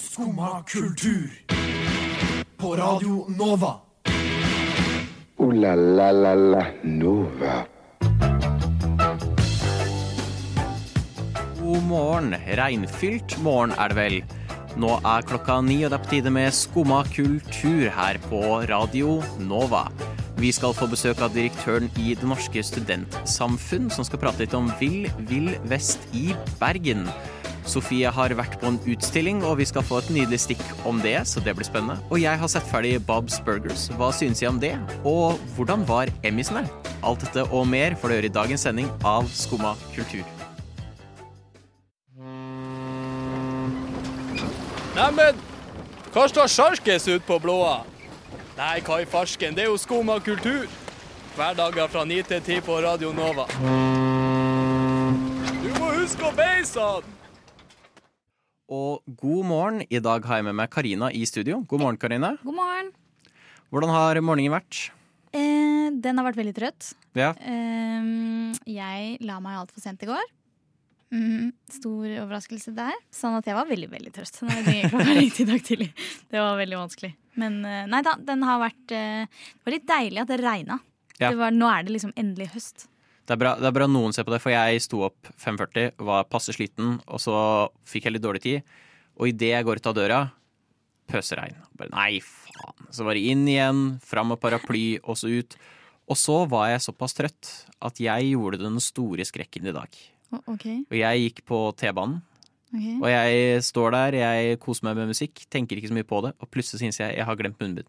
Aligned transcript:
Skumma 0.00 0.62
kultur. 0.62 1.30
På 2.56 2.76
Radio 2.76 3.26
Nova. 3.28 3.74
O-la-la-la-la 5.36 6.64
Nova. 6.82 7.64
God 11.60 11.82
morgen. 11.82 12.34
Regnfylt 12.56 13.36
morgen 13.42 13.74
er 13.76 13.92
det 13.92 13.98
vel. 13.98 14.16
Nå 14.80 14.96
er 15.04 15.26
klokka 15.28 15.58
ni, 15.60 15.82
og 15.84 15.92
det 15.92 15.98
er 15.98 16.04
på 16.06 16.12
tide 16.14 16.32
med 16.32 16.56
Skumma 16.56 17.02
kultur 17.12 17.90
her 17.92 18.18
på 18.30 18.40
Radio 18.72 19.18
Nova. 19.38 19.90
Vi 20.40 20.52
skal 20.56 20.72
få 20.72 20.88
besøk 20.88 21.20
av 21.20 21.36
direktøren 21.36 21.92
i 22.00 22.14
Det 22.14 22.24
Norske 22.24 22.64
Studentsamfunn, 22.64 23.92
som 23.92 24.08
skal 24.08 24.24
prate 24.24 24.46
litt 24.46 24.56
om 24.56 24.72
Vill 24.80 25.10
Vill 25.28 25.52
Vest 25.68 26.08
i 26.16 26.30
Bergen. 26.56 27.04
Sofie 27.68 28.10
har 28.10 28.32
vært 28.38 28.56
på 28.60 28.70
en 28.70 28.78
utstilling, 28.88 29.42
og 29.44 29.58
vi 29.60 29.66
skal 29.68 29.84
få 29.86 30.00
et 30.00 30.10
nydelig 30.14 30.40
stikk 30.46 30.62
om 30.88 31.00
det, 31.04 31.16
så 31.28 31.42
det 31.44 31.54
blir 31.58 31.68
spennende. 31.68 31.98
Og 32.10 32.20
jeg 32.22 32.40
har 32.40 32.50
sett 32.50 32.66
ferdig 32.70 32.96
Bob's 33.06 33.38
Burgers. 33.44 33.88
Hva 33.98 34.10
synes 34.16 34.42
jeg 34.42 34.50
om 34.50 34.60
det? 34.62 34.74
Og 35.04 35.38
hvordan 35.56 35.84
var 35.88 36.10
Emmysene? 36.24 36.64
Alt 37.04 37.24
dette 37.24 37.46
og 37.48 37.68
mer 37.68 37.96
får 37.96 38.08
du 38.08 38.16
høre 38.18 38.30
i 38.30 38.32
dagens 38.32 38.66
sending 38.66 38.90
av 39.06 39.28
Skumma 39.32 39.74
kultur. 39.94 40.24
Neimen, 44.96 45.38
hva 46.12 46.26
står 46.28 46.50
sjarkes 46.50 47.06
ut 47.08 47.24
på 47.24 47.38
blåa? 47.40 47.80
Nei, 48.58 48.80
hva 48.84 48.98
i 49.00 49.06
farsken, 49.08 49.54
det 49.56 49.64
er 49.64 49.70
jo 49.70 49.78
Skumma 49.80 50.18
kultur. 50.24 50.66
Hverdager 51.36 51.88
fra 51.88 52.02
9 52.04 52.22
til 52.28 52.42
10 52.42 52.60
på 52.66 52.80
Radio 52.84 53.12
Nova. 53.16 53.46
Du 55.62 55.70
må 55.78 55.94
huske 55.94 56.26
å 56.26 56.34
beise 56.36 56.82
han! 56.82 57.19
Og 58.70 59.02
god 59.18 59.46
morgen. 59.50 59.82
I 59.90 59.98
dag 59.98 60.22
har 60.30 60.38
jeg 60.38 60.46
med 60.46 60.54
meg 60.60 60.70
Karina 60.70 61.08
i 61.10 61.24
studio. 61.26 61.58
God 61.66 61.82
morgen, 61.82 61.96
Karina. 61.98 62.36
God 62.44 62.54
morgen. 62.54 62.92
Hvordan 63.74 63.90
har 63.90 64.20
morgenen 64.22 64.54
vært? 64.54 64.90
Eh, 65.34 65.88
den 65.98 66.20
har 66.20 66.26
vært 66.28 66.38
veldig 66.38 66.54
trøtt. 66.54 66.92
Ja. 67.18 67.32
Eh, 67.34 68.06
jeg 68.70 69.16
la 69.26 69.40
meg 69.42 69.58
altfor 69.58 69.82
sent 69.82 70.04
i 70.06 70.10
går. 70.10 70.22
Mm, 71.10 71.50
stor 71.66 72.06
overraskelse 72.22 72.70
der. 72.76 72.94
Sånn 73.10 73.34
at 73.40 73.48
jeg 73.50 73.58
var 73.58 73.66
veldig 73.66 73.90
veldig 73.90 74.12
trøtt 74.14 74.38
når 74.46 74.62
jeg 74.62 74.92
klokka 74.92 75.16
ringte 75.18 75.42
i 75.42 75.48
dag 75.48 75.66
tidlig. 75.66 75.90
Det 76.30 76.38
var 76.38 76.54
veldig 76.62 76.78
vanskelig. 76.84 77.12
Men 77.42 77.58
eh, 77.66 77.88
nei 77.90 78.04
da, 78.06 78.14
den 78.22 78.46
har 78.46 78.62
vært 78.62 78.94
eh, 78.94 79.26
Det 79.26 79.66
var 79.66 79.74
litt 79.74 79.90
deilig 79.90 80.22
at 80.22 80.30
det 80.30 80.38
regna. 80.44 80.78
Ja. 81.18 81.32
Det 81.32 81.36
var, 81.42 81.50
nå 81.58 81.66
er 81.74 81.82
det 81.88 81.98
liksom 81.98 82.14
endelig 82.14 82.52
høst. 82.54 82.86
Det 83.30 83.36
er, 83.36 83.38
bra, 83.38 83.50
det 83.62 83.68
er 83.68 83.74
bra 83.76 83.86
noen 83.86 84.10
ser 84.10 84.24
på 84.26 84.32
det, 84.34 84.40
for 84.42 84.50
jeg 84.50 84.80
sto 84.82 85.04
opp 85.06 85.28
5.40, 85.38 85.92
var 86.02 86.24
passe 86.26 86.50
sliten, 86.50 86.96
og 87.06 87.20
så 87.22 87.34
fikk 87.86 88.08
jeg 88.08 88.16
litt 88.16 88.24
dårlig 88.24 88.40
tid. 88.42 88.72
Og 89.22 89.28
idet 89.30 89.52
jeg 89.52 89.66
går 89.68 89.78
ut 89.78 89.86
av 89.86 89.94
døra, 89.94 90.16
pøsregn. 91.12 91.54
Bare 91.78 91.92
nei, 91.94 92.16
faen. 92.24 92.88
Så 92.90 93.06
var 93.06 93.14
det 93.14 93.22
inn 93.30 93.44
igjen, 93.46 93.84
fram 94.02 94.32
med 94.32 94.40
paraply, 94.42 94.96
og 95.04 95.14
så 95.20 95.30
ut. 95.30 95.54
Og 96.10 96.18
så 96.18 96.40
var 96.50 96.72
jeg 96.72 96.82
såpass 96.88 97.14
trøtt 97.14 97.52
at 97.86 98.02
jeg 98.02 98.32
gjorde 98.32 98.58
den 98.64 98.82
store 98.82 99.22
skrekken 99.28 99.70
i 99.70 99.76
dag. 99.78 99.94
Okay. 100.34 100.42
OK. 100.50 100.66
Og 100.90 100.98
jeg 100.98 101.22
gikk 101.28 101.44
på 101.52 101.62
T-banen, 101.78 102.18
Okay. 102.70 103.00
og 103.02 103.08
jeg 103.10 103.62
står 103.66 103.94
der, 103.96 104.14
jeg 104.20 104.58
koser 104.62 104.84
meg 104.86 104.98
med 105.00 105.08
musikk, 105.10 105.40
tenker 105.50 105.78
ikke 105.78 105.88
så 105.90 105.96
mye 105.96 106.06
på 106.06 106.20
det, 106.22 106.36
og 106.38 106.50
plutselig 106.54 106.78
syns 106.78 107.00
jeg 107.00 107.16
jeg 107.16 107.26
har 107.26 107.38
glemt 107.38 107.58
munnbind. 107.58 107.88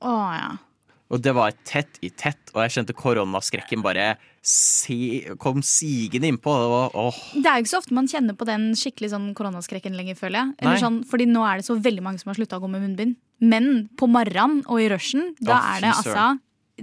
Å 0.00 0.12
ja. 0.32 0.46
Og 1.12 1.20
det 1.20 1.34
var 1.36 1.52
tett 1.68 1.98
i 2.04 2.08
tett, 2.08 2.48
og 2.54 2.62
jeg 2.64 2.78
kjente 2.78 2.96
koronaskrekken 2.96 3.82
bare 3.84 4.14
si, 4.44 5.24
kom 5.40 5.60
sigende 5.64 6.30
innpå. 6.32 6.54
Det 6.62 6.70
var, 6.72 6.96
åh. 6.96 7.18
Det 7.34 7.44
er 7.44 7.58
jo 7.58 7.66
ikke 7.66 7.72
så 7.74 7.80
ofte 7.82 7.96
man 7.96 8.08
kjenner 8.10 8.36
på 8.38 8.48
den 8.48 8.70
skikkelig 8.78 9.12
sånn 9.12 9.28
koronaskrekken 9.36 9.96
lenger, 9.98 10.16
føler 10.18 10.40
jeg. 10.40 10.56
Eller 10.62 10.80
sånn, 10.80 11.02
fordi 11.08 11.28
nå 11.30 11.44
er 11.48 11.60
det 11.60 11.68
så 11.68 11.76
veldig 11.76 12.04
mange 12.06 12.22
som 12.22 12.32
har 12.32 12.40
slutta 12.40 12.58
å 12.58 12.64
gå 12.64 12.72
med 12.72 12.86
munnbind. 12.86 13.18
Men 13.44 13.70
på 14.00 14.08
morgenen 14.08 14.64
og 14.64 14.80
i 14.80 14.88
rushen, 14.92 15.34
da 15.44 15.58
oh, 15.58 15.70
er 15.74 15.84
det 15.84 15.92
altså 15.92 16.26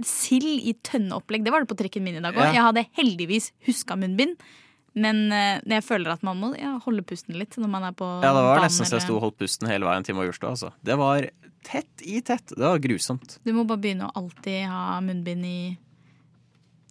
sild 0.08 0.64
i 0.64 0.72
tønneopplegg. 0.86 1.44
Det 1.44 1.52
var 1.52 1.64
det 1.64 1.70
på 1.72 1.76
trikken 1.82 2.04
min 2.06 2.20
i 2.20 2.24
dag 2.24 2.36
òg. 2.36 2.46
Ja. 2.46 2.54
Jeg 2.56 2.66
hadde 2.68 2.86
heldigvis 2.96 3.50
huska 3.66 3.98
munnbind. 3.98 4.38
Men 4.92 5.22
eh, 5.32 5.60
jeg 5.72 5.84
føler 5.86 6.12
at 6.12 6.24
man 6.26 6.36
må 6.40 6.50
ja, 6.58 6.74
holde 6.84 7.04
pusten 7.06 7.38
litt 7.40 7.56
når 7.56 7.70
man 7.72 7.86
er 7.88 7.94
på 7.96 8.08
Ja, 8.20 8.32
det 8.34 8.42
var 8.44 8.58
banen, 8.58 8.66
nesten 8.68 8.88
så 8.88 8.98
jeg 8.98 9.06
sto 9.06 9.16
og 9.16 9.24
holdt 9.26 9.38
pusten 9.40 9.70
hele 9.70 9.88
veien 9.88 10.04
til 10.04 10.18
Majorstua. 10.18 10.52
Altså. 10.52 10.72
Det 10.84 10.98
var 11.00 11.28
tett 11.64 12.04
i 12.04 12.20
tett. 12.24 12.52
Det 12.52 12.60
var 12.64 12.82
grusomt. 12.82 13.38
Du 13.46 13.54
må 13.56 13.64
bare 13.68 13.80
begynne 13.80 14.10
å 14.10 14.14
alltid 14.20 14.66
ha 14.68 14.98
munnbind 15.04 15.48
i, 15.48 15.60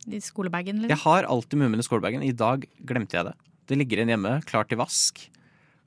i 0.10 0.22
skolebagen. 0.24 0.82
Liksom. 0.82 0.96
Jeg 0.96 1.04
har 1.04 1.30
alltid 1.30 1.62
munnbind 1.62 1.84
i 1.84 1.88
skolebagen. 1.88 2.26
I 2.26 2.34
dag 2.34 2.66
glemte 2.90 3.20
jeg 3.20 3.30
det. 3.30 3.36
Det 3.70 3.78
ligger 3.78 4.02
igjen 4.02 4.16
hjemme, 4.16 4.34
klar 4.50 4.66
til 4.68 4.82
vask. 4.82 5.22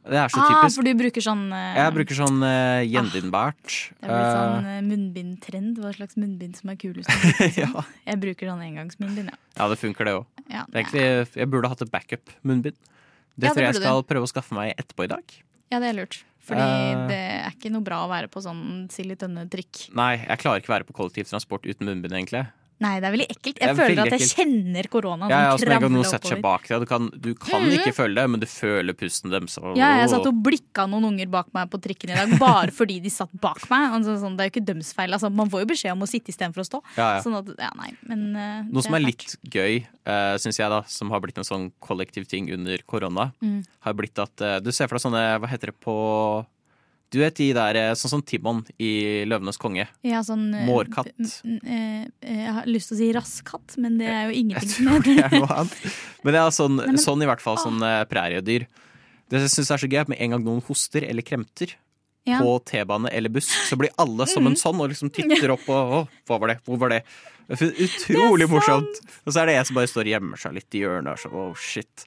Det 0.05 0.19
er 0.21 0.29
så 0.29 0.41
ah, 0.43 0.49
typisk. 0.53 0.77
for 0.77 0.85
du 0.85 0.93
bruker 1.01 1.25
sånn 1.25 1.45
uh, 1.49 1.77
Jeg 1.79 1.93
bruker 1.97 2.19
sånn 2.19 2.43
uh, 2.45 2.83
gjenvinnbært. 2.85 3.77
Det 4.03 4.05
er 4.05 4.11
blitt 4.11 4.27
Eh, 4.27 4.35
sånn 4.37 4.67
uh, 4.69 4.81
munnbindtrend. 4.85 5.79
Hva 5.81 5.95
slags 5.97 6.19
munnbind 6.21 6.59
som 6.61 6.73
er 6.75 6.77
kulest. 6.81 7.09
liksom. 7.41 7.73
ja. 7.79 7.85
Jeg 8.11 8.21
bruker 8.27 8.53
sånn 8.53 8.67
engangsmunnbind, 8.67 9.33
ja. 9.33 9.39
ja, 9.57 9.71
det 9.73 9.79
funker, 9.81 10.11
det 10.11 10.19
òg. 10.19 10.45
ja. 10.53 10.67
Jeg 10.77 11.49
burde 11.49 11.73
hatt 11.73 11.87
et 11.87 11.93
backup-munnbind. 11.95 12.77
Det 13.35 13.49
det 13.49 13.55
tror 13.55 13.65
jeg 13.65 13.73
jeg 13.73 13.81
skal 13.83 14.05
prøve 14.07 14.29
å 14.29 14.31
skaffe 14.31 14.55
meg 14.55 14.77
etterpå 14.79 15.09
i 15.09 15.11
dag. 15.11 15.37
Ja, 15.73 15.81
det 15.83 15.89
er 15.91 15.97
lurt. 16.03 16.21
Fordi 16.45 16.61
Eh. 16.61 17.07
det 17.09 17.23
er 17.41 17.55
ikke 17.57 17.73
noe 17.73 17.83
bra 17.87 18.03
å 18.05 18.11
være 18.11 18.29
på 18.29 18.43
sånn 18.45 18.85
sild 18.93 19.15
i 19.15 19.17
tønne-trikk. 19.17 19.89
Nei, 19.97 20.19
jeg 20.21 20.39
klarer 20.43 20.61
ikke 20.61 20.69
å 20.71 20.77
være 20.77 20.87
på 20.91 20.97
kollektivtransport 21.01 21.65
uten 21.65 21.89
munnbind, 21.89 22.13
egentlig. 22.13 22.45
Nei, 22.85 22.95
det 23.01 23.09
er 23.09 23.15
veldig 23.15 23.27
ekkelt. 23.33 23.61
Jeg 23.65 23.77
føler 23.79 24.01
at 24.05 24.15
jeg 24.19 24.29
kjenner 24.35 24.89
koronaen 24.93 25.33
Ja, 25.33 25.39
ja, 25.47 25.53
sånn 25.57 25.73
altså, 25.79 25.91
noen 25.95 26.09
setter 26.11 26.33
seg 26.35 26.43
bak 26.45 26.67
deg. 26.69 26.83
Du 26.85 26.87
kan, 26.91 27.09
du 27.15 27.31
kan 27.35 27.63
Mhm. 27.65 27.77
ikke 27.79 27.95
føle 27.97 28.15
det, 28.21 28.25
men 28.35 28.41
du 28.43 28.47
føler 28.51 28.93
pusten 28.99 29.31
deres. 29.33 29.57
Ja, 29.79 29.89
jeg 30.03 30.11
satt 30.13 30.27
og 30.29 30.43
blikka 30.45 30.85
noen 30.91 31.05
unger 31.13 31.31
bak 31.33 31.49
meg 31.57 31.71
på 31.73 31.81
trikken 31.81 32.13
i 32.13 32.19
dag 32.19 32.35
bare 32.39 32.71
fordi 32.81 33.01
de 33.03 33.09
satt 33.15 33.33
bak 33.41 33.63
meg. 33.71 33.91
Altså, 33.99 34.19
sånn, 34.21 34.37
det 34.37 34.45
er 34.45 34.51
jo 34.51 34.55
ikke 34.61 34.67
døms 34.75 34.93
feil. 34.95 35.13
Altså, 35.17 35.33
man 35.33 35.49
får 35.51 35.65
jo 35.65 35.71
beskjed 35.73 35.93
om 35.97 36.05
å 36.05 36.11
sitte 36.11 36.29
istedenfor 36.35 36.61
å 36.61 36.69
stå. 36.69 36.83
Ja, 36.99 37.09
ja. 37.17 37.23
Sånn 37.25 37.39
at, 37.41 37.49
ja, 37.59 37.71
nei, 37.81 37.91
men, 38.07 38.37
uh, 38.37 38.63
Noe 38.71 38.83
som 38.83 38.95
er 38.95 39.01
litt 39.07 39.37
gøy, 39.49 39.87
uh, 40.07 40.37
syns 40.43 40.59
jeg, 40.61 40.69
da, 40.69 40.83
som 40.87 41.11
har 41.11 41.21
blitt 41.25 41.39
en 41.39 41.45
sånn 41.49 41.71
kollektiv 41.81 42.27
ting 42.29 42.53
under 42.53 42.77
korona, 42.87 43.33
Mm. 43.43 43.65
har 43.81 43.95
blitt 43.95 44.19
at 44.19 44.41
uh, 44.43 44.59
Du 44.61 44.71
ser 44.73 44.89
for 44.89 44.99
deg 44.99 45.05
sånne, 45.09 45.41
hva 45.41 45.49
heter 45.49 45.73
det 45.73 45.81
på 45.81 46.45
Du 47.13 47.21
vet 47.21 47.37
de 47.39 47.53
der 47.55 47.77
eh, 47.79 47.93
sånn 47.95 48.11
som 48.17 48.23
Timon 48.27 48.65
i 48.83 49.23
Løvenes 49.29 49.59
konge. 49.61 49.85
ja, 50.03 50.21
sånn, 50.27 50.49
eh, 50.55 50.65
Mårkatt. 50.67 51.13
eh, 51.63 52.07
Jeg 52.25 52.53
har 52.57 52.65
lyst 52.67 52.89
til 52.91 52.97
å 52.97 52.99
si 52.99 53.13
rasskatt, 53.15 53.77
men 53.79 53.99
det 54.01 54.09
er 54.11 54.31
jo 54.31 54.41
ingenting 54.41 54.69
som 54.73 55.03
det 55.05 55.19
er 55.23 55.29
heter. 55.31 55.95
Men 56.25 56.35
ja, 56.41 56.49
sånn, 56.51 56.77
men- 56.81 56.99
sånn 56.99 57.23
i 57.23 57.27
hvert 57.31 57.41
fall, 57.45 57.57
sånn 57.61 57.79
præriedyr. 58.11 58.67
Det 59.31 59.41
jeg 59.41 59.51
synes 59.51 59.71
er 59.71 59.79
så 59.79 59.89
gøy, 59.89 59.97
er 59.99 60.01
at 60.03 60.09
med 60.09 60.21
en 60.21 60.31
gang 60.35 60.45
noen 60.45 60.63
hoster 60.67 61.05
eller 61.09 61.23
kremter 61.23 61.75
Ja. 62.27 62.41
på 62.41 62.59
T-bane 62.65 63.09
eller 63.13 63.29
buss, 63.31 63.47
så 63.69 63.77
blir 63.79 63.91
alle 63.99 64.27
som 64.27 64.47
en 64.47 64.55
sånn 64.57 64.81
og 64.81 64.91
liksom 64.91 65.13
titter 65.13 65.51
opp 65.53 65.69
og 65.69 65.93
Å, 65.93 66.09
hva 66.27 66.41
var 66.41 66.49
det? 66.49 66.59
Hvor 66.65 66.79
var 66.79 66.89
det? 66.89 67.03
Det 67.49 67.61
er 67.61 67.85
Utrolig 67.85 68.49
morsomt. 68.49 69.01
Og 69.27 69.33
så 69.33 69.43
er 69.43 69.47
det 69.47 69.55
jeg 69.59 69.67
som 69.69 69.77
bare 69.77 69.87
står 69.87 70.01
og 70.09 70.13
gjemmer 70.15 70.39
seg 70.41 70.55
litt 70.57 70.75
i 70.75 70.81
hjørnet 70.81 71.13
og 71.13 71.19
så 71.21 71.31
oh 71.33 71.55
shit. 71.55 72.07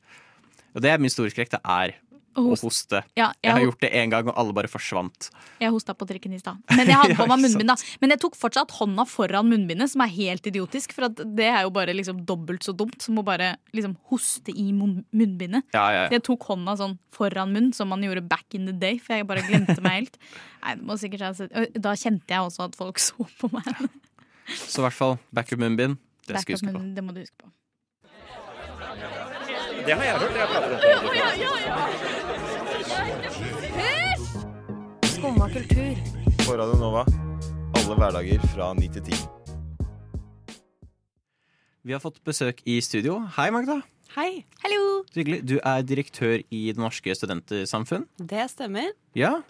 Og 0.75 0.81
det 0.81 0.89
er 0.91 0.97
min 0.97 1.09
store 1.13 1.29
skrekk. 1.29 1.49
Det 1.53 1.61
er 1.63 1.93
Å 2.37 2.43
hoste. 2.61 2.99
Ja, 3.17 3.31
Jeg 3.41 3.51
har 3.51 3.59
jeg, 3.59 3.67
gjort 3.67 3.79
det 3.81 3.89
én 3.97 4.11
gang, 4.13 4.27
og 4.29 4.35
alle 4.37 4.53
bare 4.53 4.69
forsvant. 4.69 5.29
jeg 5.59 5.71
hosta 5.73 5.95
på 5.97 6.05
trikken 6.07 6.33
i 6.35 6.39
stad. 6.39 6.59
Men 6.69 6.85
jeg 6.85 6.95
hadde 6.99 7.09
Ja, 7.15 7.17
på 7.17 7.27
meg 7.31 7.41
munnbind. 7.41 7.67
da 7.67 7.75
Men 8.03 8.13
jeg 8.13 8.19
tok 8.21 8.35
fortsatt 8.37 8.71
hånda 8.77 9.05
foran 9.09 9.49
munnbindet, 9.49 9.89
som 9.89 10.01
er 10.05 10.11
helt 10.13 10.45
idiotisk. 10.45 10.93
For 10.93 11.07
at 11.09 11.15
det 11.35 11.47
er 11.49 11.63
jo 11.65 11.71
bare 11.73 11.95
liksom 11.97 12.21
dobbelt 12.29 12.61
så 12.67 12.75
dumt 12.77 13.01
som 13.01 13.17
å 13.17 13.25
bare 13.25 13.55
liksom 13.73 13.97
hoste 14.11 14.53
i 14.53 14.67
mun- 14.71 15.03
munnbindet. 15.11 15.63
Ja, 15.73 15.87
ja, 15.91 16.03
ja. 16.05 16.09
jeg 16.13 16.23
tok 16.29 16.45
hånda 16.51 16.77
sånn 16.77 16.97
foran 17.11 17.51
munn, 17.55 17.73
som 17.73 17.89
man 17.89 18.01
gjorde 18.05 18.21
back 18.29 18.45
in 18.53 18.65
the 18.69 18.73
day. 18.73 18.99
For 19.01 19.17
jeg 19.17 19.25
bare 19.27 19.41
glemte 19.49 19.81
meg 19.81 20.01
helt. 20.03 20.17
Nei, 20.63 20.75
det 20.77 20.85
må 20.85 20.97
sikkert 21.01 21.25
ha 21.25 21.33
sett- 21.33 21.73
Da 21.81 21.95
kjente 21.97 22.29
jeg 22.29 22.39
også 22.51 22.69
at 22.69 22.75
folk 22.77 22.99
så 23.09 23.25
på 23.41 23.49
meg. 23.51 23.65
Så 24.53 24.79
i 24.79 24.85
hvert 24.85 24.93
fall 24.95 25.17
backup 25.33 25.59
munnbind. 25.59 25.97
Det 26.27 26.41
skal 26.43 26.53
du 26.55 26.59
huske 26.61 26.73
på. 26.75 26.85
det 26.95 27.03
må 27.03 27.13
du 27.15 27.21
huske 27.25 27.39
på. 27.41 27.49
Skumma 35.17 35.47
kultur. 35.49 35.95
På 36.45 36.55
Radio 36.57 36.77
Nova. 36.79 37.03
Alle 37.77 37.95
hverdager 37.97 38.41
fra 38.53 38.71
ni 38.77 38.87
til 38.91 39.03
ti. 39.07 39.17
Vi 41.87 41.95
har 41.95 42.01
fått 42.03 42.19
besøk 42.27 42.59
i 42.67 42.77
studio. 42.83 43.19
Hei, 43.37 43.47
Magda. 43.53 43.79
Hei, 44.17 44.43
Hallo! 44.63 44.81
Så 45.11 45.21
hyggelig. 45.21 45.39
Du 45.47 45.55
er 45.59 45.83
direktør 45.87 46.41
i 46.51 46.61
Det 46.73 46.79
Norske 46.81 47.13
studentsamfunn. 47.15 48.05
det 48.17 48.45
stemmer. 48.51 48.91
Ja. 49.15 49.41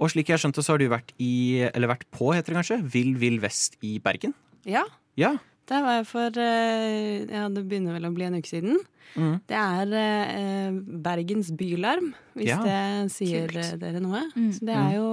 Og 0.00 0.10
slik 0.12 0.30
jeg 0.32 0.40
skjønte, 0.42 0.62
så 0.64 0.74
har 0.74 0.82
du 0.82 0.88
vært 0.90 1.12
i, 1.22 1.62
eller 1.74 1.92
vært 1.92 2.06
på, 2.10 2.32
heter 2.34 2.52
det 2.52 2.60
kanskje, 2.62 2.80
Vill 2.92 3.14
Vill 3.20 3.38
Vest 3.42 3.78
i 3.82 3.98
Bergen. 4.02 4.34
Ja, 4.64 4.84
Ja. 5.16 5.36
Der 5.70 5.82
var 5.84 5.98
jeg 6.00 6.06
for 6.10 6.38
eh, 6.42 7.26
Ja, 7.30 7.48
det 7.52 7.62
begynner 7.68 7.94
vel 7.98 8.08
å 8.08 8.14
bli 8.14 8.24
en 8.26 8.38
uke 8.40 8.48
siden. 8.50 8.78
Mm. 9.14 9.34
Det 9.50 9.58
er 9.58 9.92
eh, 10.00 10.78
Bergens 11.04 11.50
bylarm, 11.58 12.14
hvis 12.34 12.48
Ja, 12.48 12.60
det 12.64 13.12
sier 13.12 13.50
kult. 13.52 13.78
dere 13.82 14.00
noe. 14.00 14.24
Mm. 14.36 14.50
Så 14.56 14.66
det 14.68 14.74
er 14.78 14.94
jo 14.96 15.08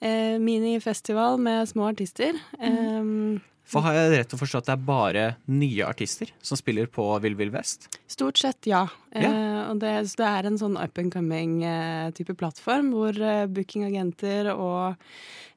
eh, 0.00 0.36
minifestival 0.42 1.38
med 1.40 1.68
små 1.70 1.88
artister. 1.94 2.36
Eh, 2.60 3.40
For 3.64 3.84
har 3.84 3.96
jeg 3.96 4.10
rett 4.12 4.28
til 4.28 4.36
å 4.36 4.42
forstå 4.42 4.60
at 4.60 4.66
det 4.68 4.74
er 4.74 4.82
bare 4.86 5.22
nye 5.48 5.86
artister 5.88 6.30
som 6.44 6.58
spiller 6.60 6.88
på 6.92 7.06
Vill 7.24 7.36
Vill 7.38 7.52
Vest? 7.54 7.88
Stort 8.12 8.38
sett, 8.38 8.68
ja. 8.68 8.82
Ja. 9.14 9.30
Eh, 9.30 9.62
og 9.70 9.80
det, 9.80 9.94
så 10.10 10.20
det 10.20 10.28
er 10.28 10.48
en 10.50 10.60
sånn 10.60 10.76
up 10.76 11.00
and 11.00 11.14
coming-type 11.14 12.36
plattform 12.40 12.92
hvor 12.94 13.16
eh, 13.16 13.46
bookingagenter 13.48 14.52
og 14.52 14.94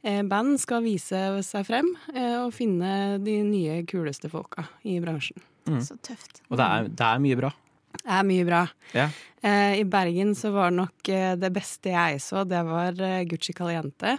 eh, 0.08 0.24
band 0.24 0.56
skal 0.64 0.86
vise 0.88 1.22
seg 1.46 1.68
frem 1.68 1.92
eh, 2.16 2.40
og 2.46 2.56
finne 2.56 3.20
de 3.24 3.42
nye, 3.44 3.82
kuleste 3.90 4.32
folka 4.32 4.70
i 4.88 5.00
bransjen. 5.04 5.44
Så 5.84 5.98
tøft. 6.00 6.40
Og 6.48 6.56
det 6.62 6.64
er, 6.64 6.86
det 6.88 7.08
er 7.10 7.20
mye 7.20 7.38
bra. 7.44 7.52
Det 7.98 8.14
er 8.16 8.24
mye 8.28 8.46
bra. 8.48 8.62
Yeah. 8.94 9.12
Eh, 9.42 9.82
I 9.82 9.84
Bergen 9.84 10.32
så 10.36 10.54
var 10.56 10.72
nok 10.72 11.10
eh, 11.12 11.34
det 11.36 11.50
beste 11.56 11.92
jeg 11.92 12.22
så, 12.24 12.46
det 12.48 12.62
var 12.68 12.96
eh, 13.04 13.26
Gucci 13.28 13.54
Caliente. 13.58 14.16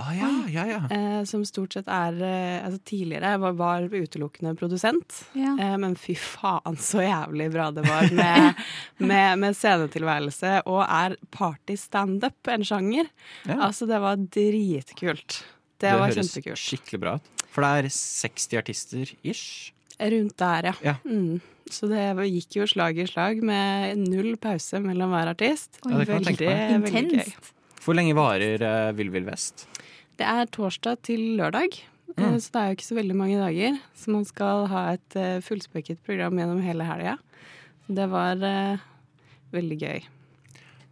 Ah, 0.00 0.12
ja, 0.16 0.30
ja, 0.48 0.64
ja. 0.66 0.80
Eh, 0.96 1.24
som 1.28 1.44
stort 1.46 1.74
sett 1.76 1.88
er 1.90 2.16
eh, 2.24 2.64
Altså 2.64 2.80
tidligere 2.88 3.34
var, 3.42 3.54
var 3.58 3.86
utelukkende 3.88 4.54
produsent. 4.58 5.20
Ja. 5.38 5.54
Eh, 5.60 5.76
men 5.80 5.96
fy 6.00 6.16
faen 6.18 6.78
så 6.80 7.04
jævlig 7.04 7.50
bra 7.54 7.68
det 7.74 7.84
var 7.86 8.08
med, 8.16 8.62
med, 9.10 9.40
med 9.42 9.58
scenetilværelse. 9.58 10.60
Og 10.70 10.82
er 10.86 11.18
party-standup 11.36 12.52
en 12.54 12.66
sjanger? 12.66 13.10
Ja. 13.44 13.60
Altså, 13.70 13.88
det 13.90 14.00
var 14.02 14.20
dritkult. 14.20 15.42
Det, 15.80 15.92
var 15.96 16.10
høres 16.10 16.32
kjempekult. 16.32 16.60
skikkelig 16.60 17.04
bra 17.04 17.18
ut. 17.20 17.36
For 17.50 17.66
det 17.66 17.70
er 17.86 17.94
60 17.94 18.60
artister 18.60 19.14
ish. 19.26 19.72
Rundt 20.00 20.36
der, 20.40 20.70
ja. 20.70 20.74
Ja. 20.84 20.94
Mm. 21.04 21.40
Så 21.70 21.86
det 21.90 22.02
gikk 22.30 22.60
jo 22.60 22.66
slag 22.68 22.98
i 22.98 23.06
slag 23.06 23.42
med 23.46 24.00
null 24.00 24.34
pause 24.42 24.80
mellom 24.82 25.12
hver 25.14 25.32
artist. 25.34 25.78
Ja, 25.84 26.00
det 26.00 26.08
kan 26.08 26.24
jeg 26.24 26.32
tenke 26.32 26.50
meg. 26.50 26.86
veldig 26.88 27.24
gøy. 27.24 27.50
Hvor 27.80 27.96
lenge 27.96 28.16
varer 28.18 28.64
uh, 28.64 28.90
Vill 28.96 29.12
Vill 29.14 29.28
Vest? 29.28 29.66
Det 30.20 30.28
er 30.28 30.50
torsdag 30.52 31.00
til 31.08 31.22
lørdag, 31.38 31.78
eh, 32.12 32.20
Mm. 32.20 32.36
så 32.42 32.52
det 32.52 32.60
er 32.60 32.66
jo 32.68 32.76
ikke 32.76 32.90
så 32.90 32.96
veldig 32.98 33.16
mange 33.16 33.38
dager. 33.40 33.78
Så 33.96 34.12
man 34.12 34.24
skal 34.28 34.66
ha 34.68 34.82
et 34.92 35.16
uh, 35.16 35.40
fullspekket 35.40 36.02
program 36.04 36.36
gjennom 36.36 36.60
hele 36.60 36.84
helga. 36.84 37.16
Det 37.88 38.06
var 38.10 38.36
eh, 38.44 38.78
veldig 39.54 39.78
gøy. 39.80 40.02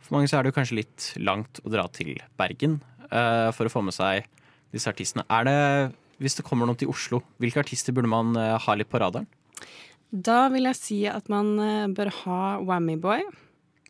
For 0.00 0.16
mange 0.16 0.28
så 0.30 0.38
er 0.38 0.42
det 0.46 0.52
jo 0.54 0.56
kanskje 0.56 0.78
litt 0.80 1.08
langt 1.20 1.60
å 1.62 1.70
dra 1.70 1.84
til 1.92 2.16
Bergen 2.40 2.80
eh, 3.12 3.50
for 3.52 3.68
å 3.68 3.72
få 3.72 3.82
med 3.84 3.94
seg 3.94 4.24
disse 4.72 4.88
artistene. 4.90 5.26
Er 5.30 5.44
det, 5.46 5.58
hvis 6.18 6.38
det 6.40 6.46
kommer 6.48 6.66
noen 6.66 6.78
til 6.80 6.90
Oslo, 6.90 7.20
hvilke 7.38 7.60
artister 7.62 7.92
burde 7.94 8.10
man 8.10 8.32
eh, 8.34 8.56
ha 8.58 8.74
litt 8.74 8.90
på 8.90 8.98
radaren? 8.98 9.28
Da 10.10 10.48
vil 10.48 10.64
jeg 10.70 10.80
si 10.80 10.98
at 11.06 11.28
man 11.28 11.52
eh, 11.60 11.86
bør 11.92 12.10
ha 12.24 12.40
Whammy 12.64 12.96
Boy 12.96 13.22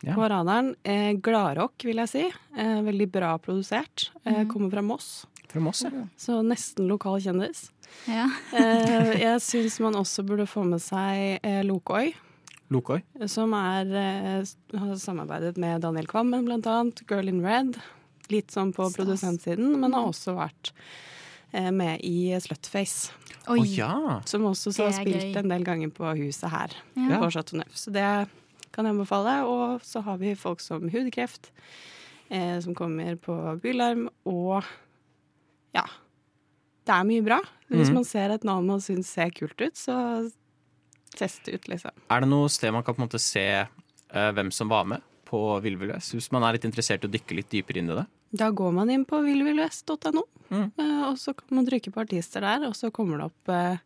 Ja. 0.07 0.15
på 0.15 0.29
radaren. 0.31 0.75
Eh, 0.87 1.13
Gladrock, 1.19 1.83
vil 1.85 1.97
jeg 1.97 2.09
si. 2.09 2.25
Eh, 2.57 2.81
veldig 2.87 3.09
bra 3.11 3.33
produsert. 3.43 4.11
Eh, 4.25 4.45
kommer 4.47 4.71
fra 4.71 4.83
Moss, 4.83 5.27
Fra 5.49 5.61
Moss, 5.65 5.83
ja. 5.83 5.91
så 6.17 6.43
nesten 6.47 6.87
lokal 6.87 7.19
kjendis. 7.25 7.71
Ja. 8.07 8.29
Eh, 8.55 9.15
jeg 9.27 9.41
syns 9.43 9.81
man 9.81 9.97
også 9.99 10.23
burde 10.29 10.47
få 10.47 10.63
med 10.69 10.81
seg 10.85 11.41
eh, 11.43 11.63
Lokoi. 11.67 12.13
Lokoi. 12.71 13.01
som 13.27 13.55
er, 13.57 13.89
eh, 13.97 14.79
har 14.79 14.95
samarbeidet 15.01 15.57
med 15.57 15.81
Daniel 15.81 16.07
Kvammen, 16.07 16.45
blant 16.45 16.67
annet. 16.69 17.01
Girl 17.09 17.27
in 17.33 17.41
Red. 17.43 17.79
Litt 18.31 18.53
sånn 18.53 18.75
på 18.77 18.85
Stas. 18.91 18.99
produsentsiden, 19.01 19.79
men 19.81 19.95
har 19.97 20.05
også 20.11 20.35
vært 20.37 20.71
eh, 21.57 21.71
med 21.73 22.03
i 22.05 22.29
Slutface. 22.45 23.09
Oi. 23.49 23.65
Som 24.29 24.45
også 24.51 24.71
så 24.77 24.85
har 24.91 24.93
spilt 25.01 25.31
gøy. 25.33 25.37
en 25.41 25.49
del 25.49 25.65
ganger 25.65 25.89
på 25.97 26.05
huset 26.21 26.51
her 26.53 26.75
Ja. 26.95 27.19
på 27.23 27.31
Chateau 27.33 27.57
Neuf. 27.57 27.73
Så 27.75 27.91
det 27.91 28.05
kan 28.79 28.87
jeg 28.89 28.95
anbefale. 28.97 29.37
Og 29.51 29.83
så 29.87 30.03
har 30.07 30.19
vi 30.23 30.37
folk 30.39 30.63
som 30.65 30.87
hudkreft, 30.95 31.51
eh, 32.31 32.59
som 32.65 32.77
kommer 32.79 33.19
på 33.21 33.35
Bylarm, 33.63 34.07
og 34.31 34.63
ja. 35.75 35.85
Det 36.89 36.95
er 36.97 37.05
mye 37.05 37.25
bra. 37.27 37.41
Hvis 37.69 37.91
Mhm. 37.91 37.95
man 37.99 38.05
ser 38.09 38.31
et 38.33 38.45
navn 38.49 38.65
man 38.67 38.81
syns 38.81 39.11
ser 39.13 39.29
kult 39.37 39.61
ut, 39.61 39.75
så 39.77 40.31
test 41.15 41.49
ut, 41.53 41.67
liksom. 41.69 41.91
Er 42.11 42.21
det 42.21 42.29
noe 42.31 42.49
sted 42.49 42.73
man 42.73 42.83
kan 42.83 42.95
på 42.95 43.03
en 43.03 43.09
måte 43.09 43.21
se 43.21 43.45
eh, 44.11 44.33
hvem 44.33 44.51
som 44.53 44.69
var 44.71 44.85
med 44.87 45.03
på 45.29 45.61
Vill 45.61 45.77
Vill 45.77 45.91
Hvis 45.93 46.31
man 46.33 46.43
er 46.43 46.55
litt 46.57 46.65
interessert 46.65 47.05
i 47.05 47.09
å 47.09 47.13
dykke 47.13 47.37
litt 47.37 47.51
dypere 47.51 47.77
inn 47.83 47.91
i 47.91 47.95
det? 47.99 48.07
Da 48.33 48.51
går 48.51 48.73
man 48.73 48.89
inn 48.91 49.05
på 49.05 49.21
villvillvest.no, 49.25 50.23
Mm. 50.51 50.73
eh, 50.79 51.03
og 51.11 51.17
så 51.21 51.35
kan 51.37 51.57
man 51.59 51.67
trykke 51.67 51.93
på 51.93 52.01
artister 52.07 52.41
der, 52.41 52.67
og 52.67 52.73
så 52.75 52.91
kommer 52.91 53.19
det 53.19 53.25
opp 53.27 53.49
eh, 53.53 53.79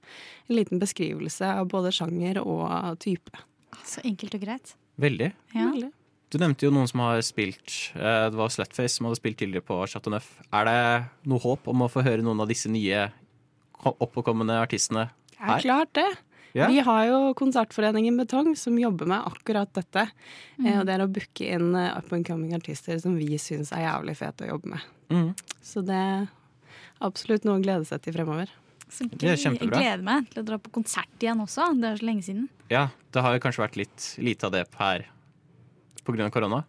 en 0.48 0.56
liten 0.56 0.78
beskrivelse 0.78 1.42
av 1.58 1.66
både 1.68 1.90
sjanger 1.90 2.38
og 2.44 2.98
type. 3.00 3.32
Så 3.84 4.00
enkelt 4.04 4.34
og 4.36 4.40
greit. 4.42 4.74
Veldig. 5.00 5.32
Ja. 5.54 5.70
Veldig. 5.70 5.90
Du 6.32 6.38
nevnte 6.40 6.64
jo 6.64 6.72
noen 6.72 6.88
som 6.88 7.00
har 7.04 7.18
spilt 7.20 7.92
eh, 7.92 8.28
Det 8.32 8.38
var 8.38 8.48
Slutface 8.52 8.94
som 8.96 9.04
hadde 9.08 9.18
spilt 9.20 9.36
tidligere 9.40 9.64
på 9.68 9.76
Chateau 9.86 10.12
Neuf. 10.14 10.30
Er 10.52 10.64
det 10.68 10.76
noe 11.28 11.38
håp 11.44 11.68
om 11.68 11.84
å 11.84 11.90
få 11.92 12.04
høre 12.06 12.24
noen 12.24 12.40
av 12.40 12.48
disse 12.48 12.70
nye 12.72 13.10
ko- 13.76 13.96
oppåkommende 14.00 14.56
artistene 14.62 15.10
Det 15.36 15.50
er 15.58 15.64
klart 15.66 15.92
det. 15.98 16.06
Yeah. 16.54 16.68
Vi 16.68 16.80
har 16.84 17.04
jo 17.08 17.18
Konsertforeningen 17.36 18.16
Betong 18.20 18.50
som 18.60 18.76
jobber 18.80 19.08
med 19.08 19.24
akkurat 19.28 19.70
dette. 19.72 20.06
Mm. 20.60 20.66
og 20.80 20.86
det 20.88 20.94
er 20.98 21.04
å 21.04 21.08
booke 21.08 21.46
inn 21.48 21.74
eh, 21.76 21.92
up 21.96 22.12
and 22.12 22.26
coming 22.28 22.52
artister 22.56 22.98
som 23.00 23.16
vi 23.16 23.36
syns 23.40 23.72
er 23.72 23.86
jævlig 23.86 24.16
fete 24.20 24.44
å 24.44 24.54
jobbe 24.54 24.74
med. 24.74 24.88
Mm. 25.12 25.30
Så 25.64 25.80
det 25.84 25.96
er 25.96 26.26
absolutt 27.00 27.44
noe 27.48 27.56
å 27.60 27.64
glede 27.64 27.84
seg 27.88 28.00
til 28.04 28.12
fremover. 28.16 28.52
Så 28.92 29.06
Det 29.08 29.22
er 29.24 29.36
gøy. 29.36 29.40
kjempebra. 29.46 29.78
Jeg 29.80 29.98
gleder 29.98 30.02
meg 30.04 30.26
til 30.30 30.42
å 30.42 30.46
dra 30.50 30.58
på 30.60 30.70
konsert 30.74 31.18
igjen 31.24 31.40
også. 31.40 31.70
Det 31.80 31.88
er 31.88 31.96
så 31.96 32.04
lenge 32.10 32.22
siden. 32.26 32.48
Ja, 32.70 32.88
det 33.12 33.22
har 33.24 33.32
jo 33.36 33.40
kanskje 33.40 33.62
vært 33.64 33.76
litt 33.80 34.08
lite 34.20 34.44
av 34.48 34.52
det 34.52 34.66
her 34.78 35.06
pga. 36.04 36.30
korona. 36.34 36.64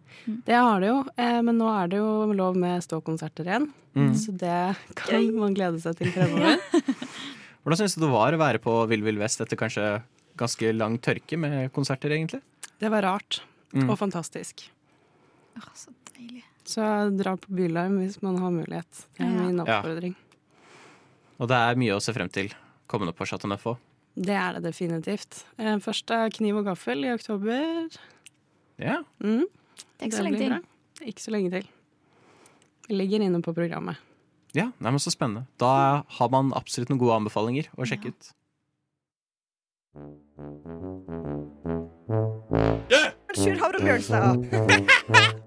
Det 0.46 0.54
har 0.54 0.80
det 0.80 0.88
jo, 0.88 1.04
eh, 1.18 1.40
men 1.42 1.58
nå 1.58 1.68
er 1.68 1.88
det 1.88 1.98
jo 1.98 2.32
lov 2.32 2.56
med 2.56 2.80
ståkonserter 2.82 3.44
igjen. 3.50 3.68
Mm. 3.94 4.14
Så 4.14 4.32
det 4.36 4.76
kan 4.96 5.28
man 5.36 5.54
glede 5.54 5.80
seg 5.82 5.96
til 5.98 6.10
fremover. 6.14 6.58
Hvordan 7.64 7.78
syns 7.80 7.94
du 7.96 8.02
det 8.06 8.12
var 8.12 8.32
å 8.32 8.38
være 8.40 8.58
på 8.62 8.72
Vill 8.88 9.02
Vill 9.02 9.18
Vest 9.18 9.40
etter 9.40 9.56
kanskje 9.56 10.02
ganske 10.36 10.72
lang 10.74 10.98
tørke 10.98 11.38
med 11.38 11.72
konserter, 11.72 12.10
egentlig? 12.16 12.40
Det 12.80 12.90
var 12.90 13.02
rart 13.02 13.42
Mm. 13.74 13.88
og 13.90 13.96
fantastisk. 13.98 14.68
Åh, 15.58 15.64
så 15.74 15.90
deilig. 16.14 16.44
Så 16.64 16.80
dra 17.18 17.32
på 17.36 17.50
Bylarm 17.58 17.96
hvis 17.98 18.20
man 18.22 18.36
har 18.38 18.52
mulighet. 18.54 19.00
Det 19.18 19.24
er 19.26 19.30
min 19.34 19.56
min 19.56 19.66
Ja. 19.66 19.80
Og 21.40 21.48
det 21.50 21.56
er 21.58 21.74
mye 21.80 21.96
å 21.96 22.02
se 22.02 22.12
frem 22.14 22.28
til 22.32 22.52
kommende 22.90 23.14
på 23.16 23.26
Chateau 23.26 23.48
Neuf 23.50 23.64
òg. 23.66 23.78
Det 24.14 24.34
er 24.38 24.52
det 24.58 24.62
definitivt. 24.68 25.40
Eh, 25.58 25.76
Først 25.82 26.10
er 26.14 26.30
Kniv 26.30 26.60
og 26.60 26.64
gaffel 26.68 27.02
i 27.04 27.10
oktober. 27.14 27.88
Ja. 28.78 29.00
Mm, 29.22 29.46
Det 29.98 30.02
er 30.02 30.06
ikke 30.06 30.16
så 30.20 30.26
lenge 30.28 30.38
til. 30.38 30.54
Ikke 31.10 31.22
så 31.24 31.30
lenge 31.34 31.50
til. 31.50 31.66
Vi 32.88 32.94
ligger 32.94 33.20
inne 33.26 33.40
på 33.42 33.54
programmet. 33.56 33.96
ja, 34.54 34.68
nei, 34.78 34.90
men 34.92 34.98
så 35.02 35.10
spennende. 35.10 35.46
Da 35.58 36.04
har 36.06 36.28
man 36.30 36.52
absolutt 36.54 36.88
noen 36.90 37.00
gode 37.00 37.16
anbefalinger 37.18 37.66
å 37.76 37.82
sjekke 37.88 38.04
Ja. 38.04 38.10
ut. 38.14 38.32
Sjur 43.34 43.56
Havre 43.58 43.80
Bjørnstad. 43.82 44.36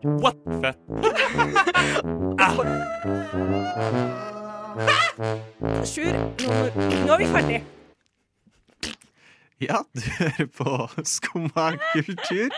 What? 0.22 0.38
Fett. 0.62 0.80
Sjur, 4.78 6.14
nå, 6.14 6.58
nå 6.78 7.16
er 7.16 7.22
vi 7.22 7.28
ferdig. 7.32 7.58
Ja, 9.64 9.82
du 9.98 10.04
hører 10.20 10.50
på 10.54 10.76
Skumma 11.08 11.72
kultur. 11.96 12.54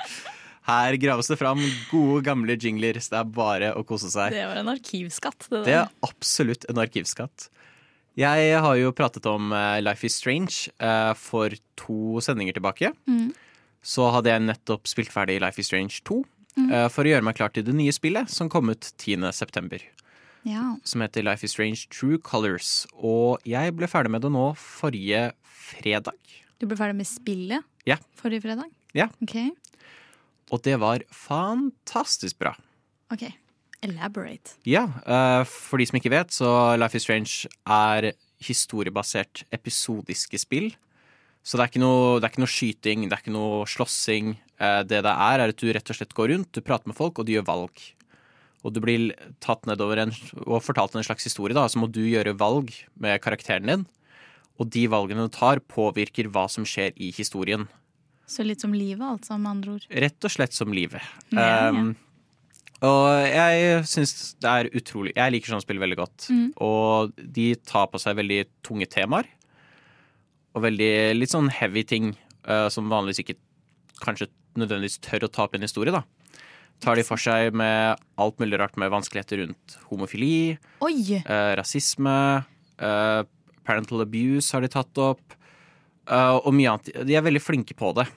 Her 0.70 0.98
graves 1.02 1.30
det 1.32 1.40
fram 1.40 1.62
gode, 1.90 2.22
gamle 2.28 2.58
jingler, 2.60 3.00
så 3.02 3.14
det 3.14 3.22
er 3.22 3.30
bare 3.38 3.70
å 3.80 3.86
kose 3.88 4.12
seg. 4.12 4.36
Det 4.36 4.44
var 4.50 4.60
en 4.60 4.72
arkivskatt. 4.74 5.48
Det 5.48 5.64
Det 5.70 5.78
er 5.80 5.88
absolutt 6.06 6.68
en 6.70 6.82
arkivskatt. 6.84 7.48
Jeg 8.20 8.58
har 8.66 8.76
jo 8.76 8.92
pratet 8.92 9.26
om 9.30 9.54
eh, 9.56 9.80
Life 9.80 10.04
is 10.06 10.18
Strange 10.20 10.68
eh, 10.76 11.14
for 11.16 11.56
to 11.80 12.20
sendinger 12.26 12.58
tilbake. 12.58 12.92
Mm. 13.08 13.32
Så 13.80 14.10
hadde 14.12 14.34
jeg 14.34 14.44
nettopp 14.44 14.92
spilt 14.92 15.14
ferdig 15.14 15.40
Life 15.40 15.62
is 15.62 15.72
Strange 15.72 16.04
2 16.04 16.20
mm. 16.60 16.72
for 16.92 17.08
å 17.08 17.14
gjøre 17.14 17.24
meg 17.24 17.38
klar 17.40 17.54
til 17.56 17.64
det 17.64 17.78
nye 17.78 17.94
spillet 17.96 18.28
som 18.28 18.52
kom 18.52 18.74
ut 18.74 18.92
10. 19.00 19.24
Ja. 20.48 20.78
Som 20.88 21.02
heter 21.02 21.24
Life 21.26 21.44
is 21.46 21.52
Strange 21.52 21.88
True 21.92 22.18
Colors. 22.24 22.86
Og 22.96 23.40
jeg 23.48 23.74
ble 23.76 23.88
ferdig 23.92 24.12
med 24.14 24.22
det 24.24 24.32
nå 24.32 24.46
forrige 24.58 25.32
fredag. 25.44 26.16
Du 26.60 26.66
ble 26.68 26.78
ferdig 26.80 26.96
med 27.02 27.08
spillet 27.10 27.64
Ja. 27.86 27.98
forrige 28.16 28.42
fredag? 28.44 28.70
Ja. 28.96 29.10
Ok. 29.22 29.36
Og 30.52 30.62
det 30.64 30.80
var 30.80 31.00
fantastisk 31.12 32.40
bra. 32.40 32.56
ok. 33.12 33.28
Elaborate. 33.82 34.58
Ja, 34.68 34.88
eh, 35.08 35.44
for 35.48 35.78
de 35.80 35.86
som 35.86 35.96
ikke 36.00 36.10
vet, 36.12 36.28
så 36.36 36.76
Life 36.78 36.96
is 36.98 37.04
Strange 37.04 37.48
er 37.66 38.12
historiebasert 38.44 39.46
episodiske 39.56 40.38
spill. 40.38 40.74
Så 41.42 41.56
det 41.56 41.64
er 41.64 41.70
ikke 41.72 41.80
noe, 41.86 42.20
det 42.20 42.26
er 42.28 42.34
ikke 42.34 42.44
noe 42.44 42.52
skyting, 42.52 43.06
det 43.08 43.14
er 43.16 43.22
ikke 43.24 43.32
noe 43.32 43.64
slåssing. 43.66 44.34
Eh, 44.60 44.84
Det 44.84 45.00
det 45.02 45.06
er, 45.06 45.40
er 45.40 45.48
at 45.48 45.56
du 45.56 45.72
rett 45.72 45.90
og 45.90 45.96
slett 45.96 46.14
går 46.14 46.28
rundt, 46.36 46.52
du 46.52 46.60
prater 46.60 46.88
med 46.88 46.96
folk, 46.98 47.20
og 47.20 47.26
du 47.26 47.32
gjør 47.32 47.46
valg. 47.48 47.72
Og 48.66 48.76
du 48.76 48.82
blir 48.84 49.14
tatt 49.44 49.64
nedover 49.70 50.02
en, 50.04 50.12
og 50.44 50.64
fortalt 50.66 50.98
en 50.98 51.06
slags 51.06 51.28
historie, 51.28 51.56
da, 51.56 51.64
så 51.72 51.80
må 51.80 51.88
du 51.92 52.02
gjøre 52.04 52.36
valg 52.40 52.74
med 53.00 53.22
karakteren 53.24 53.70
din. 53.70 53.86
Og 54.60 54.68
de 54.74 54.84
valgene 54.92 55.30
du 55.30 55.32
tar, 55.32 55.62
påvirker 55.72 56.28
hva 56.34 56.46
som 56.52 56.66
skjer 56.68 56.92
i 57.00 57.14
historien. 57.16 57.70
Så 58.30 58.44
litt 58.46 58.62
som 58.62 58.76
livet, 58.76 59.06
altså, 59.06 59.40
med 59.40 59.54
andre 59.56 59.78
ord. 59.78 59.88
Rett 60.04 60.28
og 60.28 60.34
slett 60.34 60.54
som 60.54 60.76
livet. 60.76 61.04
Ja, 61.32 61.48
ja. 61.48 61.72
Um, 61.72 61.96
og 62.86 63.10
jeg 63.28 63.80
syns 63.92 64.14
det 64.40 64.48
er 64.48 64.68
utrolig 64.72 65.12
Jeg 65.12 65.34
liker 65.34 65.52
sånne 65.52 65.66
spill 65.66 65.82
veldig 65.82 65.98
godt. 66.00 66.30
Mm. 66.32 66.46
Og 66.64 67.18
de 67.20 67.50
tar 67.68 67.90
på 67.92 68.00
seg 68.00 68.16
veldig 68.20 68.44
tunge 68.64 68.88
temaer. 68.88 69.28
og 70.56 70.64
veldig 70.64 70.94
litt 71.16 71.32
sånn 71.32 71.52
heavy 71.54 71.84
ting 71.88 72.14
uh, 72.48 72.68
som 72.74 72.88
vanligvis 72.90 73.22
ikke 73.22 73.36
kanskje 74.02 74.30
nødvendigvis 74.58 74.98
tør 75.04 75.28
å 75.28 75.32
ta 75.32 75.46
opp 75.46 75.54
i 75.56 75.60
en 75.60 75.68
historie. 75.68 75.92
da. 75.94 76.04
Tar 76.80 76.96
de 76.96 77.04
for 77.04 77.20
seg 77.20 77.54
med 77.54 78.00
alt 78.20 78.40
mulig 78.40 78.60
rart 78.62 78.78
med 78.80 78.92
vanskeligheter 78.94 79.42
rundt 79.44 79.76
homofili, 79.90 80.58
eh, 81.26 81.52
rasisme, 81.60 82.46
eh, 82.80 83.24
parental 83.68 84.02
abuse 84.02 84.54
har 84.56 84.62
de 84.62 84.70
tatt 84.72 84.98
opp, 84.98 85.34
eh, 86.10 86.36
og 86.40 86.54
mye 86.54 86.72
annet. 86.72 87.06
De 87.06 87.16
er 87.16 87.22
veldig 87.26 87.42
flinke 87.44 87.76
på 87.76 87.94
det. 87.96 88.08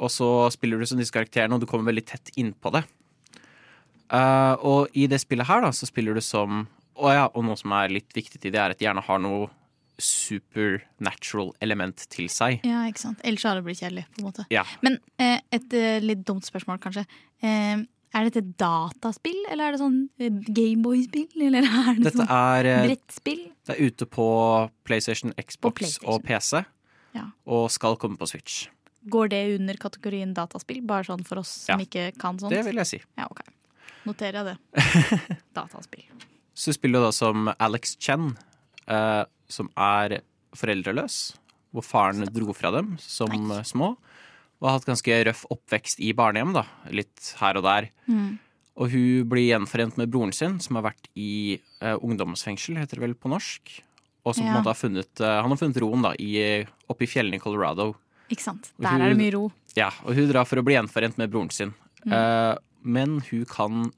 Og 0.00 0.08
så 0.08 0.50
spiller 0.50 0.80
du 0.80 0.86
som 0.86 0.98
disse 0.98 1.12
karakterene, 1.12 1.54
og 1.54 1.60
du 1.60 1.66
kommer 1.66 1.92
veldig 1.92 2.06
tett 2.06 2.32
innpå 2.36 2.72
det. 2.72 2.84
Eh, 4.10 4.54
og 4.66 4.88
i 4.96 5.06
det 5.06 5.20
spillet 5.22 5.46
her, 5.46 5.60
da, 5.60 5.70
så 5.70 5.86
spiller 5.86 6.14
du 6.14 6.20
som 6.20 6.66
Å 7.00 7.12
ja, 7.14 7.26
og 7.32 7.44
noe 7.46 7.56
som 7.56 7.72
er 7.72 7.88
litt 7.88 8.12
viktig 8.12 8.40
til 8.42 8.52
det, 8.52 8.58
er 8.60 8.74
at 8.74 8.78
de 8.78 8.84
gjerne 8.84 9.00
har 9.06 9.20
noe 9.22 9.46
supernatural 10.00 11.52
element 11.64 12.04
til 12.12 12.28
seg. 12.32 12.60
Ja, 12.66 12.82
ikke 12.88 13.02
sant. 13.04 13.20
Ellers 13.26 13.44
hadde 13.46 13.60
det 13.60 13.66
blitt 13.68 13.80
kjedelig. 13.82 14.04
på 14.14 14.22
en 14.22 14.28
måte. 14.30 14.46
Ja. 14.52 14.64
Men 14.84 14.98
eh, 15.20 15.40
et 15.54 15.72
eh, 15.76 16.00
litt 16.04 16.24
dumt 16.28 16.46
spørsmål, 16.48 16.80
kanskje. 16.82 17.06
Eh, 17.42 17.82
er 18.10 18.26
dette 18.26 18.42
dataspill, 18.58 19.38
eller 19.52 19.68
er 19.68 19.76
det 19.76 19.80
sånn 19.84 20.00
eh, 20.18 20.32
Gameboy-spill? 20.50 21.28
Eller 21.46 21.62
er 21.68 21.94
det 21.94 22.08
Dette 22.08 22.16
sånn 22.24 22.32
er, 22.34 22.70
eh, 22.72 22.82
brettspill? 22.88 23.44
det 23.68 23.76
er 23.76 23.86
ute 23.92 24.08
på 24.10 24.26
PlayStation, 24.88 25.32
Xbox 25.38 25.78
PlayStation. 25.78 26.10
og 26.16 26.24
PC, 26.26 26.64
Ja. 27.14 27.28
og 27.46 27.68
skal 27.70 27.96
komme 28.02 28.18
på 28.18 28.26
Switch. 28.30 28.64
Går 29.10 29.30
det 29.32 29.38
under 29.60 29.78
kategorien 29.80 30.34
dataspill? 30.36 30.82
Bare 30.84 31.06
sånn 31.06 31.22
for 31.24 31.40
oss 31.40 31.48
som 31.68 31.80
ikke 31.80 32.10
kan 32.20 32.36
sånt? 32.38 32.52
Det 32.52 32.64
vil 32.66 32.76
jeg 32.82 32.86
si. 32.90 32.98
Ja, 33.16 33.30
ok. 33.30 33.40
Noterer 34.04 34.40
jeg 34.42 34.44
det. 34.50 34.58
Dataspill. 35.56 36.04
Så 36.56 36.74
spiller 36.76 37.00
du 37.00 37.06
da 37.06 37.12
som 37.14 37.48
Alex 37.62 37.94
Chen, 37.96 38.34
eh, 38.90 39.24
som 39.50 39.70
er 39.78 40.20
foreldreløs. 40.58 41.20
Hvor 41.70 41.86
faren 41.86 42.24
dro 42.34 42.50
fra 42.56 42.72
dem 42.74 42.96
som 42.98 43.30
Nei. 43.30 43.60
eh, 43.60 43.66
små. 43.68 43.92
Og 44.60 44.66
har 44.68 44.76
hatt 44.78 44.88
ganske 44.90 45.18
røff 45.30 45.44
oppvekst 45.54 46.02
i 46.04 46.10
barnehjem, 46.12 46.52
da. 46.56 46.64
Litt 46.92 47.30
her 47.40 47.56
og 47.60 47.64
der. 47.64 47.86
Mm. 48.10 48.38
Og 48.80 48.90
hun 48.92 49.28
blir 49.30 49.46
gjenforent 49.52 49.96
med 50.00 50.10
broren 50.12 50.32
sin, 50.36 50.58
som 50.60 50.76
har 50.76 50.88
vært 50.90 51.08
i 51.16 51.60
eh, 51.80 51.96
ungdomsfengsel, 51.96 52.76
heter 52.80 52.98
det 53.00 53.06
vel 53.06 53.14
på 53.16 53.30
norsk. 53.32 53.72
Og 54.26 54.34
som 54.36 54.44
på 54.44 54.50
en 54.50 54.58
måte 54.58 54.68
har 54.74 54.76
funnet, 54.76 55.20
eh, 55.24 55.38
han 55.40 55.48
har 55.54 55.60
funnet 55.60 55.80
roen 55.80 56.02
da, 56.04 56.12
i, 56.20 56.60
oppe 56.92 57.06
i 57.06 57.08
fjellene 57.08 57.38
i 57.38 57.42
Colorado. 57.42 57.94
Ikke 58.30 58.44
sant. 58.44 58.68
Der 58.78 58.90
hun- 58.92 59.02
er 59.06 59.08
det 59.14 59.18
mye 59.18 59.32
ro. 59.34 59.46
Ja, 59.78 59.88
og 60.04 60.14
hun 60.14 60.28
drar 60.28 60.44
for 60.46 60.60
å 60.60 60.64
bli 60.66 60.74
gjenforent 60.76 61.16
med 61.18 61.30
broren 61.32 61.50
sin. 61.54 61.72
Mm. 62.04 62.12
Eh, 62.12 62.56
men 62.82 63.20
hun 63.30 63.44
kan 63.46 63.92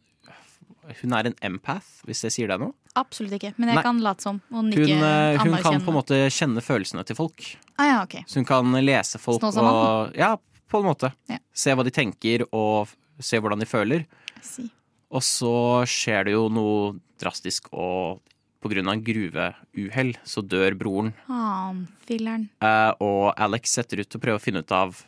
Hun 1.01 1.13
er 1.15 1.27
en 1.29 1.37
empath, 1.47 2.03
hvis 2.05 2.25
jeg 2.27 2.33
sier 2.35 2.49
det 2.51 2.59
nå. 2.59 2.73
Absolutt 2.99 3.37
ikke. 3.39 3.55
Men 3.57 3.71
jeg 3.73 3.79
Nei. 3.79 3.85
kan 3.87 4.01
late 4.05 4.25
som. 4.25 4.41
Og 4.53 4.67
Hun, 4.69 4.73
eh, 4.77 5.39
hun 5.41 5.55
kan 5.65 5.81
på 5.81 5.93
en 5.93 5.97
måte 5.97 6.19
kjenne 6.29 6.61
følelsene 6.61 7.05
til 7.09 7.17
folk. 7.17 7.45
Ah, 7.79 7.87
ja, 7.89 8.03
okay. 8.03 8.25
Så 8.29 8.41
hun 8.41 8.49
kan 8.49 8.73
lese 8.85 9.19
folk 9.19 9.43
og 9.43 10.17
Ja, 10.17 10.37
på 10.69 10.81
en 10.81 10.89
måte. 10.91 11.13
Ja. 11.29 11.39
Se 11.53 11.73
hva 11.73 11.85
de 11.85 11.91
tenker, 11.91 12.45
og 12.53 12.89
se 13.19 13.41
hvordan 13.41 13.61
de 13.61 13.69
føler. 13.69 14.05
Si. 14.43 14.69
Og 15.13 15.25
så 15.25 15.85
skjer 15.89 16.29
det 16.29 16.37
jo 16.37 16.49
noe 16.53 17.01
drastisk, 17.21 17.69
og 17.73 18.21
på 18.63 18.71
grunn 18.71 18.89
av 18.89 18.95
en 18.97 19.05
gruveuhell 19.05 20.13
så 20.25 20.43
dør 20.45 20.77
broren. 20.79 21.13
Ah. 21.29 21.73
Eh, 22.09 22.93
og 23.03 23.33
Alex 23.37 23.73
setter 23.79 24.03
ut 24.03 24.09
til 24.09 24.21
å 24.21 24.23
prøve 24.23 24.41
å 24.41 24.43
finne 24.43 24.63
ut 24.63 24.73
av 24.77 25.03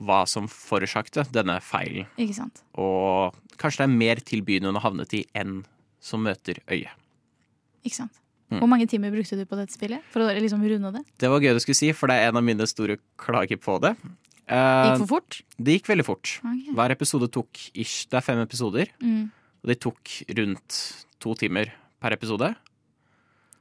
hva 0.00 0.22
som 0.28 0.48
forårsakte 0.48 1.26
denne 1.32 1.58
feilen. 1.64 2.08
Og 2.80 3.36
kanskje 3.60 3.84
det 3.84 3.88
er 3.88 3.98
mer 4.02 4.22
til 4.24 4.42
byen 4.44 4.68
hun 4.68 4.78
har 4.78 4.88
havnet 4.90 5.14
i 5.16 5.24
enn 5.36 5.62
som 6.00 6.24
møter 6.24 6.62
øyet. 6.70 6.99
Ikke 7.84 7.96
sant. 7.96 8.12
Mm. 8.50 8.58
Hvor 8.58 8.68
mange 8.72 8.86
timer 8.90 9.12
brukte 9.14 9.36
du 9.38 9.44
på 9.46 9.56
dette 9.60 9.72
spillet? 9.76 10.02
For 10.10 10.24
å 10.26 10.30
liksom 10.34 10.62
runde 10.66 10.90
det? 10.96 11.04
Det 11.22 11.28
var 11.30 11.40
gøy 11.44 11.54
du 11.54 11.60
skulle 11.62 11.78
si, 11.78 11.92
for 11.94 12.10
det 12.10 12.16
er 12.18 12.28
en 12.32 12.36
av 12.40 12.42
mine 12.44 12.66
store 12.66 12.96
klager 13.20 13.60
på 13.62 13.76
det. 13.84 13.92
Uh, 14.50 14.88
Gikk 14.90 14.98
for 15.04 15.10
fort? 15.12 15.36
det 15.62 15.76
gikk 15.78 15.86
veldig 15.92 16.04
fort. 16.08 16.32
Okay. 16.42 16.72
Hver 16.74 16.90
episode 16.96 17.28
tok 17.30 17.60
ish 17.78 18.08
Det 18.10 18.18
er 18.18 18.24
fem 18.26 18.40
episoder, 18.42 18.88
Mm. 18.98 19.30
og 19.62 19.68
de 19.70 19.76
tok 19.78 20.10
rundt 20.34 20.78
to 21.20 21.34
timer 21.38 21.70
per 22.02 22.10
episode. 22.16 22.56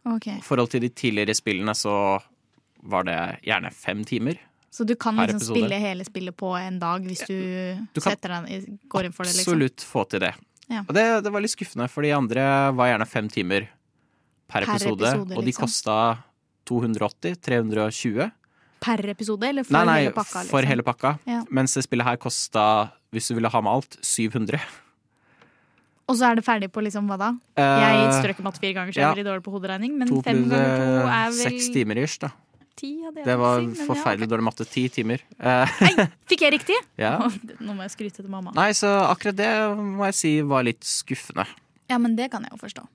Okay. 0.09 0.39
I 0.39 0.41
forhold 0.41 0.71
til 0.73 0.81
de 0.81 0.89
tidligere 0.89 1.35
spillene 1.37 1.75
så 1.77 1.93
var 2.89 3.03
det 3.05 3.17
gjerne 3.45 3.69
fem 3.75 4.03
timer. 4.07 4.39
Så 4.71 4.85
du 4.85 4.95
kan 4.95 5.15
liksom 5.17 5.37
episode. 5.37 5.57
spille 5.59 5.79
hele 5.81 6.05
spillet 6.05 6.35
på 6.37 6.51
en 6.57 6.77
dag 6.79 7.01
hvis 7.05 7.25
du, 7.27 7.85
Du 7.93 8.01
setter 8.01 8.29
den, 8.39 8.79
går 8.89 9.05
inn 9.09 9.11
for 9.13 9.23
det? 9.27 9.33
liksom? 9.35 9.53
Absolutt 9.53 9.85
få 9.85 10.05
til 10.09 10.19
det. 10.25 10.33
Ja. 10.69 10.83
Og 10.87 10.93
det, 10.95 11.23
det 11.25 11.31
var 11.33 11.41
litt 11.41 11.51
skuffende, 11.53 11.87
for 11.89 12.01
de 12.05 12.11
andre 12.13 12.43
var 12.77 12.91
gjerne 12.91 13.07
fem 13.09 13.27
timer 13.29 13.67
per, 14.49 14.65
Per 14.65 14.75
episode, 14.75 15.05
episode, 15.05 15.37
og 15.37 15.45
de 15.45 15.51
liksom. 15.51 15.67
kosta 15.69 15.95
280, 16.69 17.39
320. 17.45 18.29
Per 18.79 19.09
episode, 19.11 19.47
eller 19.49 19.65
for 19.67 19.75
nei, 19.75 19.85
nei, 19.89 19.97
hele 20.05 20.15
pakka? 20.15 20.43
Liksom? 20.43 20.51
for 20.53 20.69
hele 20.73 20.85
pakka. 20.87 21.15
Ja. 21.29 21.41
Mens 21.53 21.75
det 21.77 21.83
spillet 21.85 22.07
her 22.07 22.19
kosta, 22.21 22.65
hvis 23.13 23.29
du 23.29 23.35
ville 23.37 23.51
ha 23.51 23.61
med 23.65 23.73
alt, 23.79 23.99
700. 24.05 24.61
Og 26.09 26.17
så 26.17 26.31
er 26.31 26.39
det 26.39 26.43
ferdig 26.45 26.71
på 26.73 26.81
liksom 26.81 27.09
hva 27.09 27.19
da? 27.21 27.31
Uh, 27.53 27.63
Jeg 27.83 28.13
strøk 28.17 28.39
matte 28.45 28.61
fire 28.61 28.73
ganger, 28.79 28.95
så 28.95 28.97
jeg 28.97 29.05
ja. 29.05 29.09
er 29.11 29.17
veldig 29.19 29.27
dårlig 29.29 29.45
på 29.45 29.53
hoderegning. 29.53 29.97
Men 29.99 30.09
to 30.09 30.21
fem 30.25 30.45
ganger 30.49 30.79
to 30.79 31.09
er 31.13 31.27
vel 31.35 31.41
seks 31.43 31.67
timer 31.75 32.01
ish, 32.01 32.17
da. 32.23 32.31
ti? 32.79 32.95
hadde 33.03 33.21
jeg 33.21 33.27
Det 33.27 33.35
var 33.43 33.61
si, 33.61 33.85
forferdelig 33.91 34.25
ja, 34.25 34.31
dårlig 34.31 34.47
matte. 34.47 34.65
Ti 34.65 34.85
timer. 34.95 35.25
Nei, 35.85 36.07
fikk 36.31 36.47
jeg 36.47 36.55
riktig? 36.57 36.79
ja. 36.97 37.13
Nå 37.59 37.75
må 37.75 37.85
jeg 37.85 37.93
skryte 37.93 38.23
til 38.23 38.31
mamma. 38.31 38.55
Nei, 38.57 38.71
så 38.77 38.89
akkurat 39.11 39.37
det 39.37 39.51
må 39.77 40.09
jeg 40.09 40.17
si 40.17 40.33
var 40.41 40.65
litt 40.65 40.81
skuffende. 40.87 41.45
Ja, 41.91 42.01
men 42.01 42.17
det 42.17 42.31
kan 42.33 42.41
jeg 42.45 42.55
jo 42.55 42.61
forstå. 42.63 42.87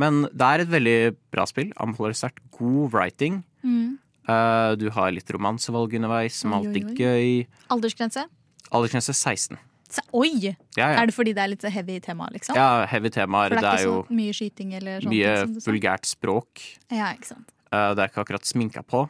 Men 0.00 0.22
det 0.32 0.46
er 0.46 0.64
et 0.64 0.70
veldig 0.72 0.98
bra 1.34 1.44
spill. 1.50 1.72
Anbefaler 1.82 2.16
sterkt. 2.16 2.40
God 2.56 2.94
writing. 2.94 3.42
Mm. 3.66 3.98
Uh, 4.28 4.76
du 4.78 4.86
har 4.94 5.10
litt 5.12 5.30
romansevalg 5.34 5.96
underveis, 5.98 6.36
som 6.42 6.54
er 6.54 6.60
alltid 6.62 6.86
oi, 6.86 6.92
oi. 6.92 7.00
gøy. 7.00 7.64
Aldersgrense? 7.74 8.24
Aldersgrense 8.70 9.14
16. 9.16 9.58
Se, 9.90 10.04
oi! 10.14 10.52
Ja, 10.78 10.84
ja. 10.84 10.90
Er 11.00 11.08
det 11.10 11.16
fordi 11.16 11.32
det 11.34 11.42
er 11.42 11.50
litt 11.50 11.64
heavy 11.74 11.96
tema, 12.04 12.28
liksom? 12.30 12.54
ja, 12.54 12.84
heavy 12.86 13.10
temaer. 13.10 13.50
For 13.50 13.58
Det 13.58 13.64
det 13.64 13.70
er 13.72 13.80
er 13.80 13.88
jo 13.88 13.96
ikke 14.04 14.12
så 14.12 14.18
mye 14.20 14.36
skyting 14.38 14.74
eller 14.78 15.02
sånt? 15.02 15.14
mye 15.16 15.64
vulgært 15.66 16.06
språk. 16.06 16.62
Ja, 16.94 17.10
ikke 17.16 17.32
sant. 17.32 17.50
Uh, 17.72 17.90
det 17.98 18.04
er 18.04 18.12
ikke 18.12 18.22
akkurat 18.22 18.46
sminka 18.46 18.84
på. 18.86 19.02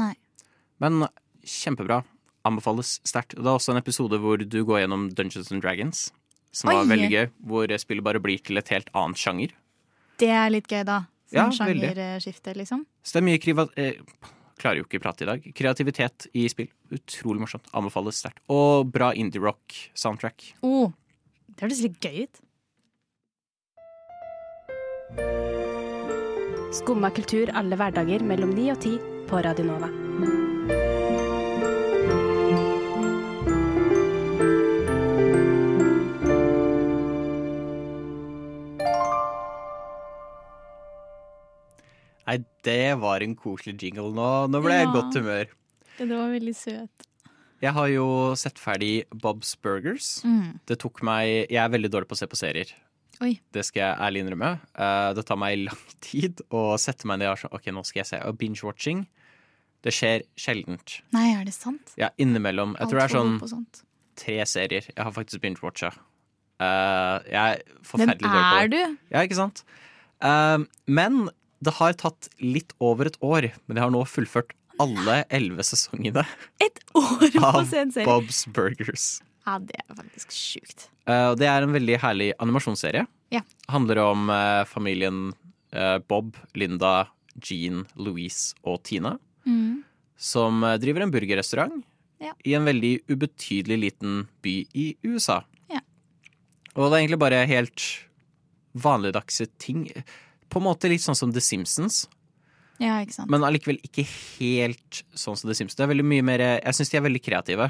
Nei. 0.00 0.12
Men 0.82 1.06
kjempebra. 1.46 2.02
Anbefales 2.44 2.98
sterkt. 3.06 3.38
Det 3.38 3.46
er 3.46 3.54
også 3.54 3.72
en 3.72 3.80
episode 3.80 4.18
hvor 4.20 4.42
du 4.42 4.58
går 4.66 4.82
gjennom 4.82 5.06
Dungeons 5.16 5.52
and 5.54 5.62
Dragons. 5.64 6.08
Som 6.54 6.70
var 6.70 6.84
veldig 6.90 7.10
gøy. 7.10 7.28
Hvor 7.46 7.70
spillet 7.80 8.04
bare 8.06 8.20
blir 8.22 8.42
til 8.44 8.58
et 8.60 8.68
helt 8.74 8.90
annet 8.94 9.18
sjanger. 9.22 9.54
Det 10.20 10.30
er 10.30 10.52
litt 10.52 10.70
gøy, 10.70 10.84
da. 10.86 11.02
Ja, 11.34 11.48
Sånn 11.48 11.74
sjangerskifte, 11.74 12.54
liksom. 12.58 12.84
Så 13.02 13.16
det 13.16 13.22
er 13.22 13.28
mye 13.30 13.42
kriva... 13.42 13.66
Eh, 13.80 13.98
klarer 14.60 14.80
jo 14.80 14.86
ikke 14.86 15.00
prate 15.02 15.26
i 15.26 15.28
dag. 15.28 15.48
Kreativitet 15.56 16.28
i 16.36 16.46
spill. 16.48 16.70
Utrolig 16.94 17.42
morsomt. 17.42 17.66
Anbefales 17.74 18.22
sterkt. 18.22 18.40
Og 18.52 18.86
bra 18.94 19.10
indie-rock-soundtrack. 19.18 20.54
Oh, 20.62 20.94
det 21.50 21.66
hørtes 21.66 21.82
litt 21.84 21.98
gøy 22.00 22.24
ut. 22.24 22.40
Skumma 26.74 27.12
kultur 27.14 27.52
alle 27.54 27.78
hverdager 27.78 28.24
mellom 28.26 28.54
9 28.56 28.72
og 28.74 28.80
10 28.82 29.28
på 29.30 29.44
Radio 29.46 29.68
Nova. 29.68 29.92
Nei, 42.26 42.38
det 42.64 42.98
var 43.00 43.20
en 43.24 43.34
koselig 43.36 43.76
jingle. 43.82 44.10
Nå, 44.16 44.28
nå 44.50 44.60
ble 44.64 44.72
jeg 44.78 44.86
i 44.86 44.90
Ja. 44.90 44.92
godt 44.96 45.14
humør. 45.20 45.46
Det 45.98 46.08
var 46.08 46.30
veldig 46.32 46.54
søt. 46.56 47.08
Jeg 47.62 47.72
har 47.72 47.88
jo 47.88 48.06
sett 48.36 48.58
ferdig 48.58 49.04
Bob's 49.14 49.54
Burgers. 49.60 50.22
Mm. 50.24 50.58
Det 50.66 50.78
tok 50.82 51.02
meg 51.02 51.46
Jeg 51.50 51.60
er 51.62 51.68
veldig 51.72 51.90
dårlig 51.90 52.08
på 52.08 52.16
å 52.16 52.18
se 52.18 52.26
på 52.26 52.36
serier. 52.36 52.72
Oi. 53.22 53.38
Det 53.52 53.62
skal 53.64 53.80
jeg 53.80 53.98
ærlig 54.00 54.24
innrømme. 54.24 54.60
Eh, 54.74 55.12
det 55.14 55.24
tar 55.26 55.36
meg 55.38 55.58
lang 55.64 55.84
tid 56.00 56.40
å 56.50 56.74
sette 56.80 57.06
meg 57.06 57.20
ned 57.20 57.28
og 57.30 57.38
sånn 57.38 57.54
OK, 57.54 57.66
nå 57.72 57.84
skal 57.86 58.00
jeg 58.02 58.06
se. 58.10 58.18
Og 58.26 58.36
binge-watching, 58.40 59.06
det 59.84 59.92
skjer 59.94 60.24
sjeldent. 60.36 60.98
Nei, 61.12 61.28
er 61.38 61.44
det 61.44 61.54
sant? 61.54 61.94
Ja, 62.00 62.10
innimellom. 62.18 62.74
Jeg 62.80 62.88
tror 62.90 63.00
det 63.00 63.06
er 63.06 63.48
sånn 63.52 63.66
tre 64.16 64.36
serier 64.46 64.84
jeg 64.90 64.98
har 65.04 65.12
faktisk 65.14 65.40
binge-watcha. 65.42 65.92
Eh, 66.60 67.16
jeg 67.30 67.38
er 67.58 67.62
forferdelig 67.86 68.28
dårlig 68.28 68.44
på 68.50 68.60
er 68.64 68.68
du? 68.74 68.98
Ja, 69.14 69.22
ikke 69.26 69.38
sant? 69.38 69.64
Eh, 70.22 70.58
men 70.86 71.24
det 71.64 71.76
har 71.78 71.96
tatt 72.00 72.28
litt 72.42 72.74
over 72.84 73.08
et 73.10 73.18
år, 73.24 73.50
men 73.66 73.78
jeg 73.78 73.86
har 73.86 73.92
nå 73.94 74.02
fullført 74.08 74.52
alle 74.82 75.20
elleve 75.30 75.62
sesongene 75.66 76.24
Et 76.62 76.80
år 76.98 77.28
på 77.30 77.44
av 77.46 77.60
en 77.62 77.92
serie! 77.94 78.06
Bob's 78.08 78.42
Burgers. 78.50 79.20
Ja, 79.46 79.58
det 79.60 79.76
er 79.82 79.94
faktisk 79.98 80.32
sjukt. 80.34 80.86
Eh, 81.06 81.26
og 81.30 81.38
det 81.38 81.46
er 81.50 81.62
en 81.66 81.74
veldig 81.74 81.98
herlig 82.02 82.30
animasjonsserie. 82.42 83.04
Ja. 83.34 83.42
Handler 83.70 84.00
om 84.06 84.30
eh, 84.32 84.62
familien 84.66 85.26
eh, 85.74 85.98
Bob, 86.08 86.38
Linda, 86.58 87.10
Jean, 87.36 87.84
Louise 88.00 88.54
og 88.64 88.80
Tina. 88.88 89.16
Mm. 89.46 89.82
Som 90.16 90.64
eh, 90.64 90.78
driver 90.82 91.04
en 91.04 91.12
burgerrestaurant 91.14 91.82
Ja. 92.22 92.32
i 92.46 92.54
en 92.56 92.64
veldig 92.64 92.94
ubetydelig 93.10 93.78
liten 93.82 94.24
by 94.42 94.54
i 94.72 94.86
USA. 95.04 95.42
Ja. 95.68 95.82
Og 96.74 96.88
det 96.88 96.94
er 96.96 97.00
egentlig 97.04 97.20
bare 97.20 97.44
helt 97.50 97.84
vanligdagse 98.74 99.46
ting. 99.62 99.84
På 100.54 100.62
en 100.62 100.68
måte 100.68 100.88
litt 100.92 101.02
sånn 101.02 101.18
som 101.18 101.32
The 101.34 101.42
Simpsons. 101.42 102.04
Ja, 102.82 102.96
ikke 103.04 103.14
sant. 103.14 103.30
men 103.30 103.44
allikevel 103.46 103.76
ikke 103.86 104.02
helt 104.38 105.02
sånn 105.14 105.36
som 105.38 105.46
The 105.50 105.54
Simpsons. 105.54 105.76
Det 105.78 105.84
er 105.86 105.92
veldig 105.92 106.06
mye 106.10 106.24
mer 106.26 106.42
Jeg 106.42 106.74
syns 106.78 106.90
de 106.90 106.98
er 106.98 107.04
veldig 107.06 107.22
kreative. 107.22 107.68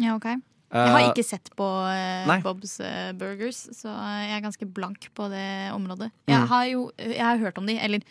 Ja, 0.00 0.16
ok. 0.16 0.26
Jeg 0.26 0.90
har 0.92 0.98
Eh, 1.00 1.08
ikke 1.12 1.24
sett 1.24 1.48
på 1.56 1.64
uh. 1.64 2.42
Bob's 2.42 2.74
uh, 2.82 3.12
Burgers, 3.16 3.62
så 3.72 3.86
jeg 3.94 4.32
er 4.34 4.42
ganske 4.44 4.66
blank 4.74 5.06
på 5.14 5.28
det 5.30 5.70
området. 5.72 6.10
Jeg 6.26 6.40
Mm. 6.42 6.46
har 6.50 6.64
jo 6.66 6.90
jeg 6.98 7.20
har 7.22 7.38
hørt 7.38 7.58
om 7.58 7.66
de, 7.66 7.78
eller 7.78 8.02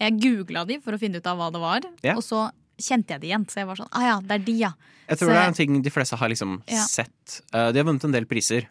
jeg 0.00 0.18
googla 0.20 0.64
de 0.66 0.78
for 0.80 0.92
å 0.96 0.98
finne 0.98 1.16
ut 1.20 1.26
av 1.26 1.36
hva 1.38 1.52
det 1.52 1.60
var, 1.60 1.80
Yeah. 2.02 2.16
og 2.16 2.22
så 2.24 2.50
kjente 2.80 3.10
jeg 3.14 3.20
det 3.20 3.28
igjen. 3.30 3.44
Så 3.46 3.60
jeg 3.60 3.66
var 3.66 3.76
sånn 3.76 3.92
ah 3.92 4.02
ja, 4.02 4.20
det 4.20 4.30
er 4.40 4.44
de, 4.44 4.52
ja. 4.58 4.72
Jeg 5.08 5.18
tror 5.18 5.28
Så 5.28 5.34
det 5.34 5.42
er 5.44 5.46
en 5.52 5.54
ting 5.54 5.82
de 5.82 5.90
fleste 5.90 6.16
har 6.16 6.28
liksom 6.28 6.62
Ja. 6.66 6.82
sett. 6.88 7.42
Uh, 7.52 7.70
de 7.70 7.78
har 7.78 7.84
vunnet 7.84 8.04
en 8.04 8.12
del 8.12 8.24
priser. 8.26 8.66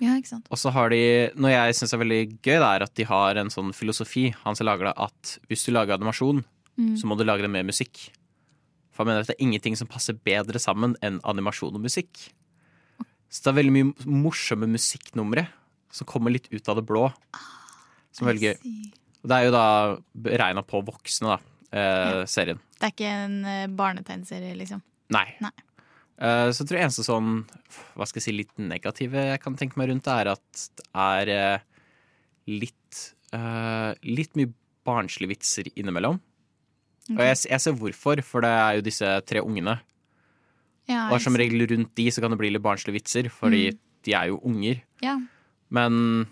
Ja, 0.00 0.14
ikke 0.16 0.30
sant. 0.32 0.46
Og 0.50 0.56
så 0.58 0.70
har 0.72 0.88
de 0.92 1.00
Noe 1.36 1.50
jeg 1.52 1.74
syns 1.76 1.92
er 1.92 2.00
veldig 2.00 2.20
gøy, 2.40 2.56
det 2.56 2.68
er 2.70 2.82
at 2.86 2.94
de 2.96 3.04
har 3.04 3.36
en 3.36 3.50
sånn 3.52 3.74
filosofi, 3.76 4.30
han 4.44 4.56
som 4.56 4.66
lager 4.66 4.88
det, 4.88 4.94
at 4.96 5.38
hvis 5.50 5.66
du 5.66 5.72
lager 5.76 5.98
animasjon, 5.98 6.44
Mm. 6.78 6.94
så 6.96 7.04
må 7.04 7.16
du 7.18 7.24
lage 7.24 7.42
det 7.42 7.50
med 7.50 7.66
musikk. 7.66 7.98
For 8.94 9.02
han 9.04 9.08
mener 9.10 9.20
at 9.20 9.26
det 9.26 9.34
er 9.36 9.44
ingenting 9.44 9.74
som 9.76 9.86
passer 9.90 10.14
bedre 10.14 10.56
sammen 10.62 10.94
enn 11.02 11.18
animasjon 11.28 11.74
og 11.76 11.82
musikk. 11.82 12.30
Så 13.28 13.42
det 13.42 13.50
er 13.52 13.56
veldig 13.58 13.72
mye 13.74 14.06
morsomme 14.06 14.66
musikknumre 14.70 15.46
som 15.92 16.06
kommer 16.06 16.32
litt 16.32 16.48
ut 16.50 16.68
av 16.68 16.76
det 16.76 16.86
blå. 16.88 17.12
Som 18.12 18.26
er 18.28 18.32
veldig 18.32 18.46
gøy. 18.48 18.90
Og 19.20 19.28
det 19.28 19.36
er 19.36 19.44
jo 19.44 19.52
da 19.52 19.64
beregna 20.16 20.62
på 20.64 20.80
voksne, 20.86 21.36
da, 21.36 21.38
eh, 21.76 22.24
serien. 22.24 22.58
Det 22.78 22.88
er 22.88 22.94
ikke 22.94 23.12
en 23.26 23.76
barnetegnserie, 23.76 24.56
liksom. 24.56 24.80
Nei. 25.10 25.26
Nei. 25.42 25.50
Eh, 26.20 26.48
så 26.52 26.62
jeg 26.62 26.68
tror 26.68 26.82
eneste 26.82 27.04
sånn 27.06 27.28
hva 27.96 28.06
skal 28.08 28.20
jeg 28.20 28.26
si, 28.26 28.34
litt 28.36 28.56
negative 28.60 29.22
jeg 29.30 29.40
kan 29.40 29.54
tenke 29.56 29.80
meg 29.80 29.88
rundt 29.88 30.04
det, 30.04 30.16
er 30.20 30.32
at 30.34 30.64
det 30.76 30.88
er 31.00 31.30
eh, 31.32 31.62
litt 32.50 33.04
eh, 33.32 33.92
Litt 34.04 34.36
mye 34.36 34.50
barnslige 34.84 35.32
vitser 35.32 35.70
innimellom. 35.74 36.18
Og 37.10 37.22
jeg, 37.24 37.38
jeg 37.50 37.62
ser 37.62 37.76
hvorfor, 37.76 38.20
for 38.26 38.44
det 38.44 38.50
er 38.54 38.76
jo 38.78 38.84
disse 38.86 39.08
tre 39.28 39.42
ungene. 39.42 39.76
Ja, 40.90 41.08
Og 41.12 41.20
som 41.22 41.36
regel 41.38 41.66
rundt 41.70 41.92
de 41.98 42.06
så 42.10 42.22
kan 42.22 42.32
det 42.32 42.38
bli 42.40 42.50
litt 42.52 42.64
barnslige 42.64 42.96
vitser, 42.96 43.28
fordi 43.32 43.70
de 44.06 44.14
er 44.16 44.30
jo 44.30 44.40
unger. 44.46 44.80
Ja. 45.04 45.16
Men 45.74 46.26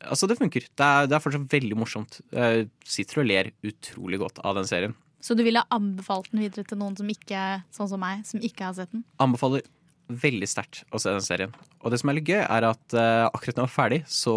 altså, 0.00 0.28
det 0.28 0.38
funker. 0.40 0.66
Det 0.66 0.86
er, 0.86 1.08
det 1.08 1.16
er 1.16 1.22
fortsatt 1.24 1.52
veldig 1.52 1.78
morsomt. 1.78 2.20
Jeg 2.34 2.68
sitter 2.84 3.22
og 3.22 3.28
ler 3.30 3.52
utrolig 3.66 4.20
godt 4.20 4.42
av 4.44 4.58
den 4.58 4.68
serien. 4.68 4.96
Så 5.26 5.34
du 5.34 5.42
ville 5.42 5.62
anbefalt 5.74 6.28
den 6.30 6.44
videre 6.44 6.62
til 6.68 6.78
noen 6.78 6.94
som 6.98 7.08
ikke, 7.10 7.40
sånn 7.74 7.88
som 7.90 7.98
meg, 8.02 8.22
som 8.28 8.42
ikke 8.46 8.68
har 8.68 8.76
sett 8.76 8.92
den? 8.94 9.02
Anbefaler 9.22 9.64
veldig 10.06 10.46
sterkt 10.46 10.84
å 10.94 11.00
se 11.02 11.10
den 11.10 11.24
serien. 11.24 11.56
Og 11.82 11.90
det 11.90 11.98
som 11.98 12.12
er 12.12 12.18
litt 12.20 12.30
gøy, 12.30 12.44
er 12.44 12.68
at 12.68 12.94
uh, 12.94 13.26
akkurat 13.32 13.56
når 13.56 13.64
den 13.64 13.66
var 13.66 13.74
ferdig, 13.74 13.98
så 14.06 14.36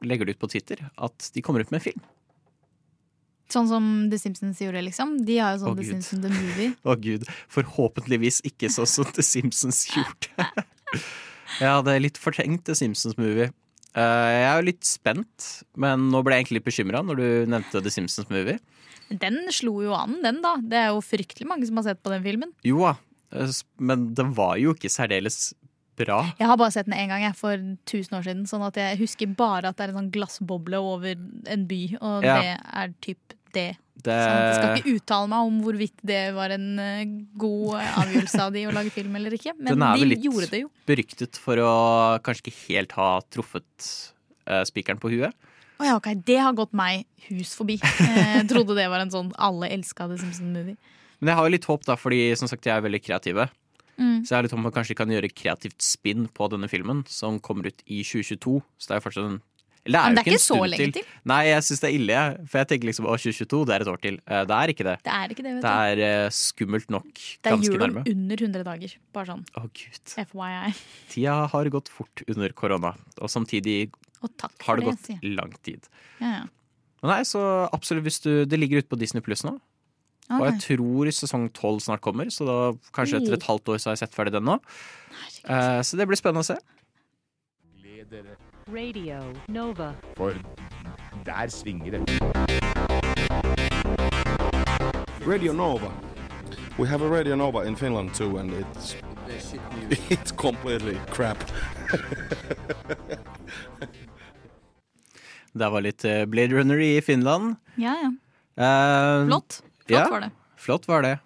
legger 0.00 0.28
de 0.28 0.32
ut 0.32 0.40
på 0.40 0.48
Twitter 0.54 0.80
at 0.96 1.28
de 1.34 1.44
kommer 1.44 1.60
ut 1.60 1.72
med 1.72 1.82
en 1.82 1.86
film. 1.90 2.08
Sånn 3.50 3.66
som 3.68 3.86
The 4.08 4.18
Simpsons 4.22 4.60
gjorde, 4.62 4.80
liksom. 4.86 5.16
De 5.26 5.36
har 5.42 5.56
jo 5.56 5.64
sånn 5.64 5.72
oh, 5.74 5.76
The 5.76 5.84
Gud. 5.84 5.92
Simpsons 5.92 6.24
The 6.24 6.32
Movie. 6.32 6.74
Å 6.88 6.96
gud, 7.04 7.26
forhåpentligvis 7.50 8.40
ikke 8.48 8.70
sånn 8.72 8.88
som 8.88 9.10
The 9.16 9.26
Simpsons 9.26 9.82
gjorde. 9.94 10.48
ja, 11.58 11.74
det 11.84 11.96
er 11.96 12.04
litt 12.06 12.20
fortrengt 12.22 12.64
The 12.70 12.78
Simpsons-movie. 12.78 13.50
Eh, 13.50 13.56
jeg 13.98 14.44
er 14.46 14.56
jo 14.60 14.66
litt 14.68 14.84
spent, 14.86 15.46
men 15.80 16.08
nå 16.12 16.20
ble 16.22 16.36
jeg 16.36 16.44
egentlig 16.44 16.60
litt 16.60 16.68
bekymra 16.68 17.00
når 17.06 17.16
du 17.20 17.28
nevnte 17.50 17.82
The 17.82 17.90
Simpsons-movie. 17.90 18.58
Den 19.10 19.40
slo 19.50 19.80
jo 19.82 19.94
an, 19.98 20.20
den, 20.22 20.38
da. 20.44 20.56
Det 20.62 20.78
er 20.78 20.92
jo 20.92 21.00
fryktelig 21.02 21.48
mange 21.50 21.66
som 21.66 21.80
har 21.80 21.88
sett 21.88 22.02
på 22.04 22.12
den 22.12 22.22
filmen. 22.22 22.52
Jo 22.62 22.84
da, 22.86 22.92
eh, 23.34 23.50
men 23.82 24.12
den 24.14 24.30
var 24.36 24.54
jo 24.62 24.76
ikke 24.76 24.92
særdeles 24.92 25.52
bra. 25.98 26.20
Jeg 26.38 26.46
har 26.48 26.56
bare 26.56 26.70
sett 26.72 26.86
den 26.86 26.94
én 26.96 27.10
gang, 27.10 27.24
jeg, 27.26 27.34
for 27.36 27.52
1000 27.58 28.14
år 28.16 28.22
siden. 28.24 28.46
Sånn 28.48 28.62
at 28.64 28.78
jeg 28.78 29.00
husker 29.02 29.34
bare 29.36 29.68
at 29.68 29.76
det 29.76 29.88
er 29.88 29.92
en 29.92 29.98
sånn 30.04 30.12
glassboble 30.14 30.78
over 30.80 31.18
en 31.50 31.66
by, 31.68 31.80
og 32.00 32.24
Ja. 32.24 32.38
det 32.40 32.54
er 32.62 32.94
typ 33.02 33.34
det. 33.56 33.70
Det, 34.00 34.14
Sånn 34.16 34.38
jeg 34.40 34.54
skal 34.56 34.78
ikke 34.78 34.94
uttale 34.96 35.28
meg 35.28 35.48
om 35.50 35.58
hvorvidt 35.64 36.04
det 36.08 36.20
var 36.32 36.54
en 36.54 36.68
eh, 36.80 37.02
god 37.40 37.74
eh, 37.80 37.98
avgjørelse 38.00 38.46
av 38.46 38.54
de 38.54 38.62
å 38.70 38.72
lage 38.72 38.92
film 38.94 39.18
eller 39.18 39.36
ikke. 39.36 39.52
Men 39.58 39.74
Den 39.74 39.84
er 39.84 39.98
de 39.98 40.04
vel 40.04 40.12
litt 40.14 40.24
gjorde 40.24 40.48
det 40.52 40.62
jo. 40.62 40.70
beryktet 40.88 41.40
for 41.40 41.60
å 41.60 41.74
kanskje 42.24 42.46
ikke 42.46 42.56
helt 42.70 42.96
ha 42.96 43.10
truffet 43.28 43.90
uh, 44.48 44.62
spikeren 44.68 45.00
på 45.02 45.12
huet. 45.12 45.36
Oh 45.80 45.86
ja, 45.88 45.96
ok, 45.96 46.12
Det 46.24 46.36
har 46.40 46.56
gått 46.56 46.72
meg 46.76 47.06
hus 47.28 47.54
forbi. 47.56 47.78
Jeg 47.80 48.48
trodde 48.50 48.76
det 48.76 48.88
var 48.92 49.04
en 49.04 49.12
sånn 49.12 49.30
alle 49.40 49.70
elska 49.72 50.08
The 50.10 50.18
Simpsons-movie. 50.20 50.76
Men 51.20 51.32
jeg 51.32 51.38
har 51.38 51.48
jo 51.48 51.54
litt 51.56 51.68
håp, 51.68 51.84
da, 51.88 51.96
fordi 52.00 52.20
som 52.40 52.48
sagt, 52.48 52.68
jeg 52.68 52.76
er 52.76 52.84
veldig 52.84 53.00
kreative. 53.04 53.48
Mm. 54.00 54.22
Så 54.24 54.32
jeg 54.32 54.36
har 54.38 54.46
litt 54.46 54.54
håp 54.54 54.62
om 54.62 54.68
at 54.70 54.76
kanskje 54.76 54.94
de 54.94 55.00
kan 55.02 55.12
gjøre 55.12 55.32
kreativt 55.32 55.84
spinn 55.84 56.28
på 56.32 56.48
denne 56.52 56.68
filmen, 56.72 57.02
som 57.08 57.36
kommer 57.44 57.68
ut 57.68 57.82
i 57.84 58.00
2022. 58.00 58.60
Så 58.80 58.88
det 58.88 58.96
er 58.96 59.00
jo 59.00 59.06
fortsatt 59.08 59.28
en 59.28 59.40
Eller 59.86 59.96
det 59.96 60.00
er 60.04 60.12
det 60.14 60.20
er 60.20 60.22
ikke 60.22 60.30
en 60.30 60.36
ikke 60.36 60.44
så 60.44 60.54
stund 60.56 60.70
lenge 60.70 60.92
til. 60.92 60.92
til. 60.92 61.20
Nei, 61.30 61.38
jeg 61.48 61.62
syns 61.64 61.80
det 61.80 61.88
er 61.88 61.94
ille. 61.96 62.16
For 62.50 62.58
jeg 62.60 62.68
tenker 62.68 62.88
liksom 62.90 63.06
å, 63.08 63.14
2022, 63.16 63.60
det 63.66 63.74
er 63.76 63.80
et 63.86 63.88
år 63.92 64.00
til. 64.02 64.18
Eh, 64.26 64.42
Det 64.50 64.56
er 64.58 64.72
ikke 64.74 64.84
det. 64.84 64.96
Det 65.06 65.14
er 65.16 65.32
ikke 65.34 65.44
det, 65.46 65.52
vet 65.56 65.62
Det 65.64 65.72
du. 65.72 65.80
er 65.86 66.02
eh, 66.06 66.28
skummelt 66.36 66.90
nok 66.92 67.08
Det 67.14 67.48
er 67.48 67.54
ganske 67.56 67.72
jul 67.72 67.82
om 67.82 67.94
nærme. 67.94 68.02
under 68.12 68.36
100 68.44 68.64
dager. 68.68 68.94
Bare 69.16 69.26
sånn 69.32 69.44
Å 69.56 69.62
gud. 69.72 70.14
FYI. 70.34 70.74
Tida 71.14 71.36
har 71.54 71.70
gått 71.72 71.88
fort 71.88 72.22
under 72.28 72.52
korona, 72.52 72.92
og 73.20 73.28
samtidig 73.32 73.90
Og 74.22 74.30
takk 74.36 74.52
har 74.68 74.76
det 74.76 74.84
det, 74.84 74.90
gått 74.92 75.06
sier 75.08 75.34
lang 75.40 75.54
tid. 75.64 75.88
Ja, 76.20 76.26
ja. 76.42 76.44
Nei, 77.02 77.22
så 77.24 77.40
absolutt 77.72 78.04
hvis 78.04 78.20
du 78.20 78.44
Det 78.44 78.58
ligger 78.60 78.82
ute 78.84 78.88
på 78.92 78.98
Disney 79.00 79.22
Pluss 79.24 79.42
nå. 79.48 79.54
Og 80.30 80.44
jeg 80.46 80.60
tror 80.62 81.08
sesong 81.10 81.48
tolv 81.56 81.80
snart 81.82 82.02
kommer, 82.04 82.28
så 82.30 82.44
da 82.46 82.58
kanskje 82.94 83.18
etter 83.22 83.32
et 83.34 83.42
halvt 83.48 83.72
år 83.72 83.80
så 83.80 83.88
har 83.90 83.96
jeg 83.96 84.04
sett 84.04 84.14
ferdig 84.14 84.32
den 84.36 84.44
nå. 84.46 84.60
Eh, 85.48 85.80
så 85.82 85.96
det 85.98 86.06
blir 86.06 86.20
spennende 86.20 86.44
å 86.44 86.50
se. 86.52 86.58
Radio 88.72 89.18
Nova. 89.48 89.94
For 90.16 90.34
der 91.24 91.48
svinger 91.48 91.90
det. 91.90 92.20
Radio 95.26 95.52
Nova. 95.52 95.90
We 96.78 96.86
have 96.88 97.02
a 97.02 97.08
Radio 97.08 97.36
Nova 97.36 97.64
in 97.66 97.76
Finland 97.76 98.14
too, 98.14 98.38
and 98.38 98.52
it's 98.52 98.94
it's 100.10 100.32
completely 100.36 100.96
crap. 101.10 101.38
Det 105.52 105.68
var 105.68 105.80
litt 105.80 106.04
eh, 106.04 106.24
Blade 106.26 106.54
Runner 106.54 106.78
i 106.78 107.02
Finland. 107.02 107.56
ja, 107.74 107.96
ja. 108.02 108.12
Uh, 108.60 109.26
Flott. 109.26 109.62
Flott 109.86 109.98
ja, 109.98 110.08
var 110.10 110.20
det. 110.20 110.30
Flott 110.56 110.88
var 110.88 111.02
det. 111.02 111.18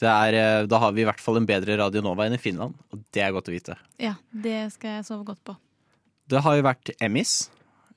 det 0.00 0.08
er, 0.08 0.32
eh, 0.32 0.66
da 0.66 0.78
har 0.78 0.92
vi 0.92 1.00
i 1.00 1.04
hvert 1.08 1.20
fall 1.20 1.36
en 1.40 1.46
bedre 1.48 1.76
Radio 1.80 2.02
Nova 2.04 2.26
enn 2.26 2.36
i 2.36 2.40
Finland, 2.40 2.74
og 2.92 3.00
det 3.12 3.24
er 3.24 3.32
godt 3.32 3.48
å 3.48 3.56
vite. 3.56 3.76
Ja, 3.96 4.14
det 4.30 4.72
skal 4.76 4.98
jeg 4.98 5.08
sove 5.08 5.24
godt 5.24 5.40
på. 5.44 5.56
Det 6.30 6.42
har 6.44 6.56
jo 6.58 6.62
vært 6.66 6.92
Emmys, 7.02 7.48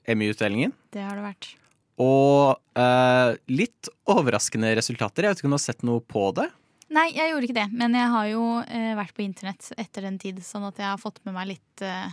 Emmy-utdelingen, 0.10 0.74
Det 0.92 1.04
har 1.06 1.16
det 1.20 1.24
vært. 1.26 1.52
og 2.02 2.58
eh, 2.80 3.36
litt 3.54 3.90
overraskende 4.10 4.72
resultater. 4.80 5.24
Jeg 5.28 5.34
vet 5.36 5.42
ikke 5.44 5.50
om 5.52 5.56
du 5.56 5.60
har 5.60 5.68
sett 5.68 5.84
noe 5.86 6.02
på 6.02 6.32
det? 6.40 6.48
Nei, 6.94 7.08
jeg 7.16 7.32
gjorde 7.32 7.48
ikke 7.48 7.58
det, 7.58 7.68
men 7.74 7.96
jeg 7.98 8.10
har 8.14 8.26
jo 8.30 8.42
eh, 8.68 8.92
vært 8.98 9.14
på 9.18 9.24
internett 9.26 9.70
etter 9.82 10.06
den 10.06 10.18
tid, 10.22 10.42
sånn 10.46 10.66
at 10.68 10.78
jeg 10.82 10.86
har 10.90 11.00
fått 11.02 11.22
med 11.26 11.34
meg 11.38 11.48
litt, 11.56 11.82
eh, 11.86 12.12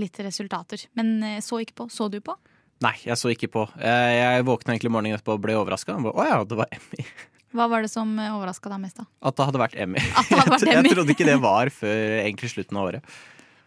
litt 0.00 0.18
resultater. 0.24 0.86
Men 0.98 1.12
eh, 1.22 1.40
så 1.44 1.60
ikke 1.62 1.76
på. 1.82 1.88
Så 1.94 2.08
du 2.10 2.18
på? 2.24 2.34
Nei, 2.80 2.94
jeg 3.04 3.18
så 3.20 3.28
ikke 3.34 3.50
på. 3.52 3.66
Eh, 3.78 4.14
jeg 4.16 4.46
våkna 4.48 4.72
egentlig 4.72 4.90
morgenen 4.94 5.18
etterpå 5.18 5.36
og 5.36 5.42
ble 5.44 5.58
overraska. 5.60 5.98
Å 6.00 6.26
ja, 6.30 6.40
det 6.48 6.58
var 6.58 6.70
Emmy. 6.74 7.04
Hva 7.54 7.66
var 7.70 7.82
det 7.84 7.90
som 7.92 8.14
overraska 8.14 8.70
deg 8.72 8.80
mest, 8.86 8.98
da? 9.02 9.06
At 9.26 9.36
det 9.36 9.46
hadde 9.50 9.60
vært 9.62 9.76
Emmy. 9.84 9.98
At 10.14 10.30
det 10.30 10.38
hadde 10.38 10.54
vært 10.56 10.68
Emmy. 10.70 10.88
jeg 10.88 10.96
trodde 10.96 11.14
ikke 11.18 11.26
det 11.28 11.38
var 11.42 11.70
før 11.74 12.16
egentlig 12.22 12.50
slutten 12.54 12.78
av 12.80 12.88
året. 12.92 13.14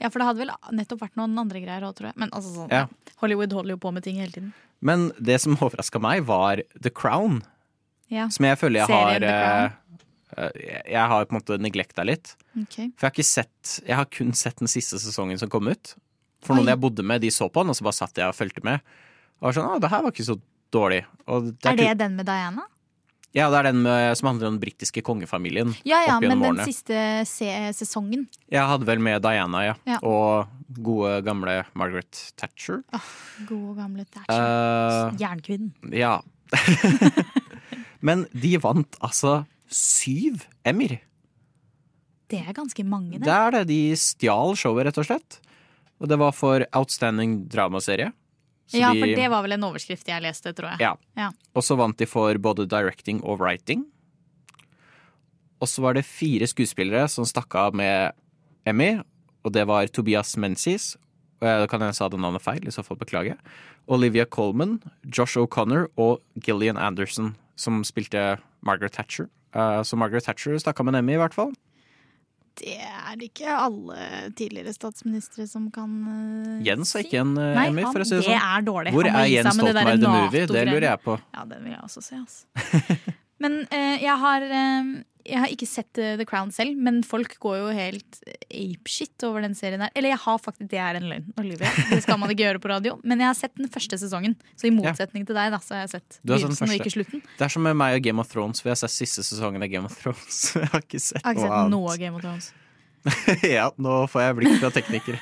Ja, 0.01 0.09
for 0.09 0.19
det 0.19 0.27
hadde 0.27 0.43
vel 0.43 0.51
nettopp 0.75 1.01
vært 1.03 1.17
noen 1.19 1.37
andre 1.39 1.61
greier 1.63 1.85
òg, 1.87 1.95
tror 1.97 2.09
jeg. 2.11 2.17
Men 2.19 2.31
altså 2.33 2.53
sånn, 2.55 2.71
Ja. 2.73 2.87
Hollywood 3.21 3.53
holder 3.53 3.75
jo 3.75 3.81
på 3.83 3.91
med 3.93 4.03
ting 4.03 4.17
hele 4.21 4.31
tiden. 4.31 4.53
Men 4.81 5.11
det 5.19 5.39
som 5.41 5.55
overraska 5.61 6.01
meg, 6.03 6.25
var 6.27 6.61
The 6.81 6.89
Crown. 6.89 7.41
Ja. 8.11 8.27
Som 8.33 8.45
jeg 8.45 8.59
føler 8.61 8.83
jeg 8.83 8.91
Serien 8.91 9.23
har 9.23 9.71
eh, 10.37 10.43
eh, 10.43 10.81
Jeg 10.91 11.07
har 11.13 11.25
på 11.25 11.33
en 11.33 11.39
måte 11.39 11.57
neglekta 11.61 12.03
litt. 12.05 12.35
Okay. 12.53 12.91
For 12.97 13.07
jeg 13.07 13.09
har 13.09 13.13
ikke 13.15 13.25
sett 13.25 13.71
Jeg 13.87 13.95
har 13.97 14.05
kun 14.11 14.33
sett 14.37 14.59
den 14.61 14.69
siste 14.69 14.99
sesongen 15.01 15.39
som 15.41 15.49
kom 15.49 15.71
ut. 15.71 15.95
For 16.43 16.53
noen 16.57 16.67
Oi. 16.67 16.73
jeg 16.75 16.81
bodde 16.83 17.05
med, 17.07 17.23
de 17.23 17.31
så 17.31 17.47
på 17.49 17.63
den, 17.63 17.71
og 17.71 17.77
så 17.79 17.85
bare 17.87 17.95
satt 17.95 18.19
jeg 18.19 18.27
og 18.27 18.35
fulgte 18.35 18.61
med. 18.67 18.83
Og 19.39 19.47
var 19.47 19.55
sånn, 19.55 19.69
å, 19.71 19.79
det 19.79 19.89
her 19.93 20.03
var 20.03 20.11
ikke 20.13 20.27
så 20.27 20.35
dårlig. 20.73 21.03
Det 21.25 21.71
Er 21.71 21.79
det 21.79 21.93
den 22.01 22.17
med 22.19 22.27
Diana? 22.27 22.65
Ja, 23.33 23.47
det 23.49 23.57
er 23.63 23.67
den 23.71 23.79
med, 23.81 24.13
som 24.19 24.27
handler 24.29 24.47
om 24.51 24.57
den 24.59 24.61
britiske 24.61 25.01
kongefamilien. 25.01 25.71
Ja 25.89 26.03
ja, 26.05 26.19
men 26.21 26.35
den 26.35 26.43
årene. 26.51 26.65
siste 26.69 26.93
se 27.25 27.47
sesongen. 27.73 28.27
Jeg 28.53 28.61
hadde 28.69 28.85
vel 28.85 29.01
med 29.01 29.23
Diana, 29.25 29.63
ja. 29.65 29.73
Ja. 29.89 29.97
Og 30.05 30.51
gode, 30.77 31.15
gamle 31.25 31.63
Margaret 31.73 32.19
Thatcher. 32.37 32.83
Gode 33.49 33.73
gamle 33.79 34.05
Thatcher. 34.05 35.09
Uh, 35.09 35.17
Jernkvinnen. 35.17 35.73
ja. 35.93 36.19
Men 38.03 38.25
de 38.35 38.57
vant 38.61 38.97
altså 39.01 39.43
syv 39.71 40.43
Emmy. 40.67 40.99
Det 42.29 42.41
er 42.41 42.53
ganske 42.55 42.83
mange, 42.85 43.17
Det 43.19 43.25
det. 43.25 43.33
er 43.33 43.51
det. 43.57 43.63
De 43.69 43.79
stjal 43.99 44.55
showet, 44.59 44.85
rett 44.89 44.97
og 45.01 45.07
slett. 45.07 45.39
Og 46.01 46.09
det 46.11 46.17
var 46.19 46.33
for 46.35 46.65
Outstanding 46.75 47.47
dramaserie. 47.49 48.11
Så 48.67 48.79
Ja, 48.79 48.91
de- 48.93 48.99
for 48.99 49.07
det 49.07 49.29
var 49.29 49.41
vel 49.43 49.51
en 49.53 49.61
overskrift 49.63 50.07
jeg 50.07 50.21
leste, 50.23 50.53
tror 50.55 50.71
jeg. 50.71 50.79
Ja. 50.79 50.95
Ja. 51.17 51.31
Og 51.55 51.63
så 51.63 51.75
vant 51.77 51.97
de 51.97 52.05
for 52.05 52.33
både 52.37 52.65
directing 52.67 53.21
og 53.23 53.39
writing. 53.39 53.85
Og 55.61 55.67
så 55.67 55.81
var 55.81 55.93
det 55.93 56.05
fire 56.05 56.47
skuespillere 56.49 57.07
som 57.09 57.25
stakk 57.25 57.55
av 57.55 57.73
med 57.75 58.11
Emmy, 58.67 58.97
og 59.45 59.53
det 59.55 59.65
var 59.67 59.87
Tobias 59.87 60.35
Menzies. 60.37 60.95
Og 61.41 61.47
jeg 61.47 61.69
kan 61.69 61.81
jeg 61.81 61.95
sa 61.95 62.07
det 62.09 62.19
navnet 62.19 62.41
feil, 62.43 62.63
i 62.67 62.71
så 62.71 62.83
fall 62.83 62.97
beklager. 62.97 63.37
Olivia 63.87 64.25
Colman, 64.25 64.81
Josh 65.05 65.35
O'Connor 65.37 65.87
og 65.97 66.21
Gillian 66.39 66.77
Anderson. 66.77 67.35
som 67.55 67.83
spilte 67.83 68.39
Margaret 68.65 68.93
Thatcher. 68.93 69.27
Eh, 69.53 69.81
så 69.85 69.95
Margaret 69.95 70.23
Thatcher 70.23 70.55
stakk 70.57 70.79
av 70.79 70.85
med 70.87 70.95
en 70.95 71.03
Emmy, 71.03 71.13
i 71.13 71.17
hvert 71.21 71.35
fall. 71.35 71.51
Det 72.61 72.75
er 72.77 73.15
det 73.17 73.31
ikke 73.31 73.49
alle 73.49 74.03
tidligere 74.37 74.73
statsministre 74.75 75.47
som 75.49 75.69
kan 75.73 75.93
uh, 76.05 76.59
Jens 76.65 76.93
er 76.93 77.07
ikke 77.07 77.23
en 77.23 77.33
uh, 77.39 77.63
Emmy, 77.63 77.85
for 77.87 78.03
å 78.03 78.05
si 78.05 78.13
det 78.13 78.21
det 78.21 78.27
sånn. 78.27 78.45
er 78.57 78.67
dårlig. 78.67 78.93
Hvor 78.93 79.09
er 79.09 79.25
Jens 79.31 79.57
Stoltenberg 79.57 80.03
the 80.03 80.11
Movie? 80.13 80.45
Det 80.51 80.65
lurer 80.69 80.87
jeg 80.91 81.01
på. 81.05 81.17
Ja, 81.33 81.47
den 81.49 81.65
vil 81.65 81.73
jeg 81.73 81.81
også 81.87 82.03
se, 82.05 82.19
altså. 82.21 82.99
men 83.43 83.63
uh, 83.73 83.95
jeg 84.03 84.19
har 84.25 84.45
jeg 85.23 85.39
har 85.39 85.51
ikke 85.53 85.67
sett 85.69 85.99
eh, 86.01 86.15
The 86.19 86.25
Crown 86.27 86.51
selv, 86.55 86.75
men 86.79 87.01
folk 87.07 87.35
går 87.43 87.59
jo 87.61 87.67
helt 87.75 88.19
apeshit 88.49 89.23
over 89.27 89.43
den 89.45 89.55
serien 89.57 89.83
her. 89.85 89.91
Eller 89.95 90.13
jeg 90.13 90.21
har 90.25 90.39
faktisk, 90.41 90.69
det 90.71 90.79
er 90.83 90.99
en 90.99 91.07
løgn. 91.09 91.29
Olivia. 91.39 91.69
Det 91.89 92.01
skal 92.05 92.19
man 92.21 92.33
ikke 92.33 92.43
gjøre 92.45 92.61
på 92.63 92.71
radio. 92.71 92.97
Men 93.07 93.23
jeg 93.23 93.29
har 93.31 93.37
sett 93.39 93.55
den 93.59 93.71
første 93.71 93.99
sesongen. 94.01 94.35
Så 94.59 94.67
i 94.69 94.73
motsetning 94.75 95.27
til 95.29 95.37
deg, 95.37 95.53
da, 95.55 95.61
så 95.63 95.77
har 95.77 95.85
jeg 95.85 95.93
sett 95.95 96.19
begynnelsen 96.27 96.67
og 96.73 96.75
ikke 96.79 96.93
slutten. 96.97 97.23
Det 97.39 97.47
er 97.47 97.55
som 97.55 97.63
med 97.65 97.79
meg 97.79 97.99
og 97.99 98.03
Game 98.05 98.23
of 98.23 98.31
Thrones, 98.33 98.59
for 98.63 98.71
jeg 98.71 98.77
har 98.77 98.83
sett 98.83 98.97
siste 98.97 99.25
sesongen 99.29 99.63
av 99.63 99.71
Game 99.71 99.87
of 99.89 99.95
Thrones. 99.99 100.41
Jeg 100.63 100.69
har 100.73 100.83
ikke 100.83 100.99
sett 101.01 101.19
Jeg 101.21 101.25
har 101.25 101.33
ikke 101.33 101.41
noe 101.41 101.49
sett 101.49 101.57
annet. 101.59 101.73
noe 101.73 101.97
Game 102.03 102.19
of 102.19 102.23
Thrones. 102.25 102.51
ja, 103.55 103.65
nå 103.83 103.95
får 104.07 104.21
jeg 104.23 104.35
blikk 104.37 104.53
fra 104.61 104.69
teknikere. 104.71 105.19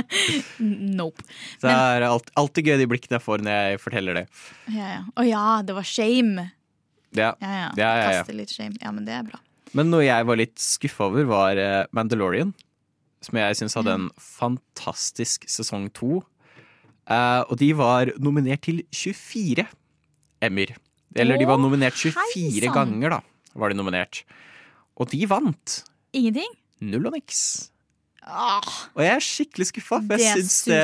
Nope. 1.00 1.24
Det 1.60 1.72
er 1.72 2.04
alltid, 2.06 2.32
alltid 2.40 2.70
gøy 2.70 2.78
de 2.80 2.86
blikkene 2.88 3.18
jeg 3.18 3.24
får 3.24 3.44
når 3.44 3.58
jeg 3.58 3.80
forteller 3.82 4.20
det. 4.20 4.24
Ja, 4.72 4.86
ja. 4.94 5.02
Å 5.16 5.26
ja, 5.26 5.44
det 5.66 5.76
var 5.76 5.86
shame. 5.88 6.46
Ja, 7.16 7.32
Ja, 7.42 7.50
ja. 7.50 7.70
ja, 7.76 7.90
ja, 7.96 8.10
ja. 8.12 8.18
Kaste 8.20 8.34
litt 8.36 8.52
shame. 8.54 8.76
Ja, 8.82 8.92
men 8.94 9.04
det 9.08 9.14
er 9.16 9.24
bra. 9.26 9.40
Men 9.74 9.90
noe 9.92 10.02
jeg 10.04 10.26
var 10.26 10.38
litt 10.40 10.58
skuffa 10.58 11.06
over, 11.10 11.24
var 11.30 11.58
eh, 11.60 11.84
Mandalorian. 11.94 12.52
Som 13.22 13.36
jeg 13.38 13.56
syns 13.58 13.74
hadde 13.76 13.92
en 13.98 14.06
fantastisk 14.18 15.44
sesong 15.50 15.88
to. 15.96 16.22
Eh, 17.10 17.42
og 17.50 17.56
de 17.60 17.72
var 17.78 18.12
nominert 18.22 18.62
til 18.66 18.82
24 18.94 19.66
Emmer. 20.40 20.72
Eller 21.18 21.36
de 21.40 21.46
var 21.50 21.58
nominert 21.60 21.98
24 21.98 22.14
heisan. 22.64 22.72
ganger, 22.74 23.16
da. 23.18 23.20
Var 23.58 23.72
de 23.72 23.76
nominert. 23.80 24.22
Og 24.96 25.10
de 25.10 25.24
vant. 25.28 25.80
Ingenting? 26.16 26.52
Null 26.80 27.10
og 27.10 27.16
niks. 27.18 27.70
Ah, 28.22 28.62
Og 28.94 29.02
jeg 29.02 29.14
er 29.16 29.24
skikkelig 29.24 29.66
skuffa, 29.70 29.98
for 30.06 30.20
jeg 30.22 30.38
syns 30.44 30.56
det 30.68 30.82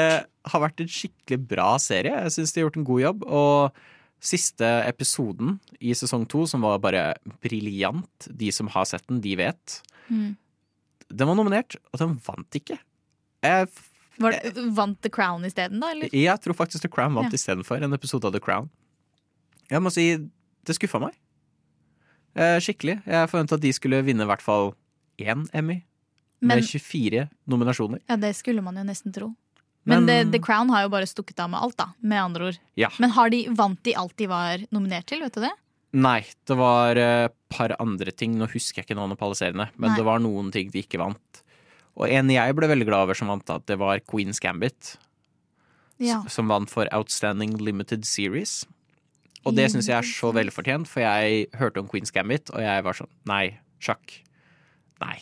har 0.51 0.63
vært 0.63 0.81
en 0.83 0.89
skikkelig 0.91 1.39
bra 1.49 1.69
serie. 1.83 2.17
Jeg 2.27 2.35
syns 2.35 2.53
de 2.53 2.61
har 2.61 2.67
gjort 2.67 2.79
en 2.81 2.87
god 2.89 3.03
jobb. 3.05 3.25
Og 3.29 3.81
siste 4.23 4.67
episoden 4.89 5.59
i 5.81 5.95
sesong 5.95 6.25
to, 6.31 6.47
som 6.49 6.65
var 6.65 6.81
bare 6.83 7.03
briljant, 7.45 8.29
de 8.31 8.51
som 8.55 8.71
har 8.73 8.87
sett 8.89 9.07
den, 9.11 9.21
de 9.25 9.37
vet, 9.39 9.81
mm. 10.09 10.31
den 11.13 11.31
var 11.31 11.39
nominert, 11.39 11.77
og 11.93 12.01
den 12.03 12.17
vant 12.27 12.59
ikke. 12.59 12.79
Jeg, 13.45 13.69
det, 14.19 14.55
vant 14.75 14.99
The 15.05 15.13
Crown 15.13 15.45
isteden, 15.47 15.83
da? 15.83 15.93
Eller? 15.95 16.11
jeg 16.13 16.43
tror 16.43 16.57
faktisk 16.57 16.87
The 16.87 16.93
Crown 16.93 17.15
vant 17.19 17.33
Ja. 17.33 17.39
istedenfor 17.39 17.83
en 17.85 17.93
episode 17.97 18.27
av 18.27 18.35
The 18.35 18.43
Crown. 18.43 18.71
Jeg 19.71 19.83
må 19.83 19.93
si 19.93 20.09
det 20.17 20.75
skuffa 20.79 21.01
meg. 21.03 21.15
Eh, 22.37 22.59
skikkelig. 22.61 23.01
Jeg 23.07 23.31
forventa 23.31 23.57
at 23.57 23.65
de 23.65 23.73
skulle 23.73 24.03
vinne 24.05 24.25
i 24.25 24.29
hvert 24.29 24.45
fall 24.45 24.75
én 25.19 25.47
Emmy. 25.57 25.83
Men- 26.41 26.61
Med 26.61 26.65
24 26.69 27.29
nominasjoner. 27.49 28.01
Ja, 28.09 28.17
det 28.17 28.37
skulle 28.37 28.63
man 28.63 28.77
jo 28.77 28.83
nesten 28.85 29.13
tro. 29.13 29.35
Men, 29.87 30.05
Men- 30.05 30.07
The, 30.11 30.39
The 30.39 30.43
Crown 30.43 30.71
har 30.75 30.83
jo 30.87 30.91
bare 30.93 31.07
stukket 31.07 31.39
av 31.43 31.51
med 31.53 31.63
alt, 31.63 31.77
da. 31.79 31.89
Med 32.03 32.19
andre 32.19 32.51
ord. 32.51 32.59
Ja. 32.79 32.91
Men 32.99 33.15
har 33.15 33.31
de, 33.31 33.45
vant 33.55 33.79
de 33.87 33.95
alt 33.95 34.17
de 34.19 34.27
var 34.31 34.65
nominert 34.75 35.07
til, 35.07 35.23
vet 35.23 35.37
du 35.39 35.45
det? 35.45 35.53
Nei, 35.97 36.19
det 36.51 36.57
var 36.59 36.99
et 37.01 37.35
par 37.55 37.73
andre 37.81 38.11
ting. 38.13 38.35
Nå 38.37 38.49
husker 38.51 38.83
jeg 38.83 38.89
ikke 38.89 38.99
navnet 38.99 39.17
på 39.21 39.29
alle 39.29 39.39
seriene, 39.39 39.69
men 39.79 39.93
Nei. 39.93 39.97
det 39.97 40.05
var 40.05 40.19
noen 40.21 40.51
ting 40.53 40.73
de 40.75 40.83
ikke 40.83 40.99
vant. 41.01 41.43
Og 41.97 42.11
en 42.13 42.29
jeg 42.29 42.57
ble 42.59 42.69
veldig 42.69 42.85
glad 42.89 43.07
over 43.07 43.17
som 43.17 43.31
vant, 43.33 43.47
da, 43.49 43.61
det 43.65 43.79
var 43.81 44.03
Queen's 44.11 44.43
Gambit. 44.43 44.97
Ja. 46.03 46.19
Som 46.29 46.51
vant 46.53 46.69
for 46.69 46.91
Outstanding 46.93 47.55
Limited 47.63 48.05
Series. 48.05 48.65
Og 49.47 49.55
det 49.57 49.71
syns 49.73 49.87
jeg 49.89 49.97
er 49.97 50.03
så 50.11 50.33
velfortjent, 50.35 50.91
for 50.91 51.01
jeg 51.07 51.47
hørte 51.57 51.81
om 51.81 51.89
Queen's 51.89 52.13
Gambit, 52.13 52.51
og 52.53 52.61
jeg 52.61 52.83
var 52.85 52.99
sånn 52.99 53.09
Nei, 53.31 53.61
sjakk. 53.81 54.19
Nei. 55.01 55.17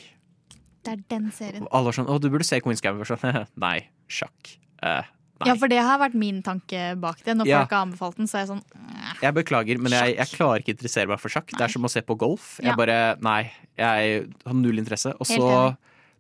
Det 0.85 0.97
er 0.97 1.03
den 1.13 1.29
serien. 1.33 1.69
Og 1.69 1.77
alle 1.77 1.91
var 1.93 1.97
sånn 2.01 2.09
Å, 2.11 2.17
du 2.21 2.27
burde 2.33 2.47
se 2.49 2.59
Queen's 2.65 2.83
Gambit. 2.83 3.07
Sånn, 3.13 3.47
nei, 3.67 3.77
sjakk. 4.09 4.57
Eh, 4.83 5.03
nei. 5.41 5.49
Ja, 5.49 5.55
for 5.61 5.69
det 5.69 5.79
har 5.83 5.99
vært 5.99 6.15
min 6.15 6.43
tanke 6.43 6.95
bak 7.01 7.23
det. 7.25 7.37
Når 7.37 7.47
Ja. 7.47 7.61
folk 7.65 7.71
har 7.71 7.87
anbefalt 7.87 8.17
den, 8.17 8.27
så 8.27 8.39
er 8.39 8.47
jeg 8.47 8.49
sånn 8.49 8.65
Jeg 9.23 9.35
beklager, 9.35 9.79
men 9.79 9.93
jeg, 9.93 10.17
jeg 10.17 10.27
klarer 10.39 10.61
ikke 10.63 10.73
å 10.73 10.77
interessere 10.79 11.09
meg 11.09 11.21
for 11.21 11.29
sjakk. 11.29 11.51
Det 11.51 11.61
er 11.61 11.69
som 11.69 11.83
å 11.85 11.91
se 11.91 12.01
på 12.03 12.17
golf. 12.17 12.59
Jeg 12.61 12.73
Ja. 12.73 12.77
bare, 12.77 13.17
nei, 13.21 13.53
jeg 13.79 14.29
har 14.47 14.55
null 14.55 14.79
interesse. 14.79 15.15
Og 15.21 15.27
så 15.27 15.77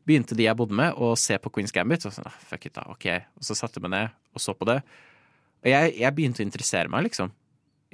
begynte 0.07 0.37
de 0.37 0.44
jeg 0.44 0.57
bodde 0.57 0.73
med 0.77 0.94
å 0.97 1.16
se 1.16 1.38
på 1.38 1.51
Queen's 1.51 1.73
Gambit. 1.73 2.05
Og 2.07 2.12
så, 2.12 2.23
fuck 2.44 2.66
it 2.66 2.75
da, 2.75 2.83
ok. 2.88 3.07
Og 3.38 3.42
så 3.42 3.57
satte 3.57 3.81
jeg 3.81 3.88
meg 3.88 3.90
ned 3.90 4.11
og 4.35 4.40
så 4.40 4.55
på 4.55 4.66
det. 4.66 4.83
Og 5.64 5.70
jeg, 5.70 5.97
jeg 5.99 6.14
begynte 6.14 6.42
å 6.42 6.47
interessere 6.47 6.88
meg, 6.90 7.05
liksom. 7.05 7.31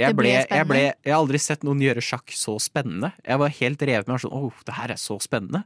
Jeg, 0.00 0.16
ble, 0.16 0.30
jeg, 0.48 0.66
ble, 0.66 0.78
jeg 1.04 1.12
har 1.12 1.20
aldri 1.20 1.38
sett 1.38 1.62
noen 1.62 1.78
gjøre 1.78 2.00
sjakk 2.00 2.32
så 2.32 2.56
spennende. 2.58 3.12
Jeg 3.22 3.38
var 3.38 3.48
helt 3.50 3.82
revet 3.82 4.08
med. 4.08 4.18
Sånn, 4.22 4.32
oh, 4.32 4.52
det 4.64 4.74
her 4.74 4.88
er 4.94 4.96
så 4.96 5.18
spennende. 5.20 5.64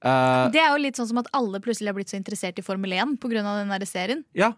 Eh, 0.00 0.46
Det 0.54 0.62
er 0.62 0.70
jo 0.72 0.80
litt 0.80 0.96
sånn 0.96 1.10
som 1.10 1.20
at 1.22 1.28
alle 1.36 1.60
plutselig 1.60 1.92
har 1.92 1.98
blitt 1.98 2.12
så 2.12 2.18
interessert 2.18 2.58
i 2.58 2.64
Formel 2.64 2.92
1 2.96 3.18
pga. 3.20 3.42
den 3.44 3.68
der 3.68 3.86
serien. 3.86 4.24
ja, 4.34 4.52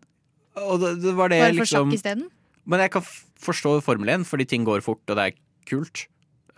og 0.54 0.80
det, 0.80 1.00
det 1.02 1.14
var 1.16 1.32
det 1.32 1.40
Bare 1.40 1.54
for 1.54 1.64
liksom 1.64 1.90
sjakk 1.90 1.98
isteden. 1.98 2.26
Men 2.66 2.80
jeg 2.84 2.92
kan 2.94 3.02
forstå 3.42 3.82
Formel 3.82 4.08
1, 4.08 4.26
fordi 4.28 4.46
ting 4.46 4.64
går 4.64 4.82
fort, 4.84 5.02
og 5.08 5.16
det 5.16 5.32
er 5.32 5.38
kult. 5.66 6.06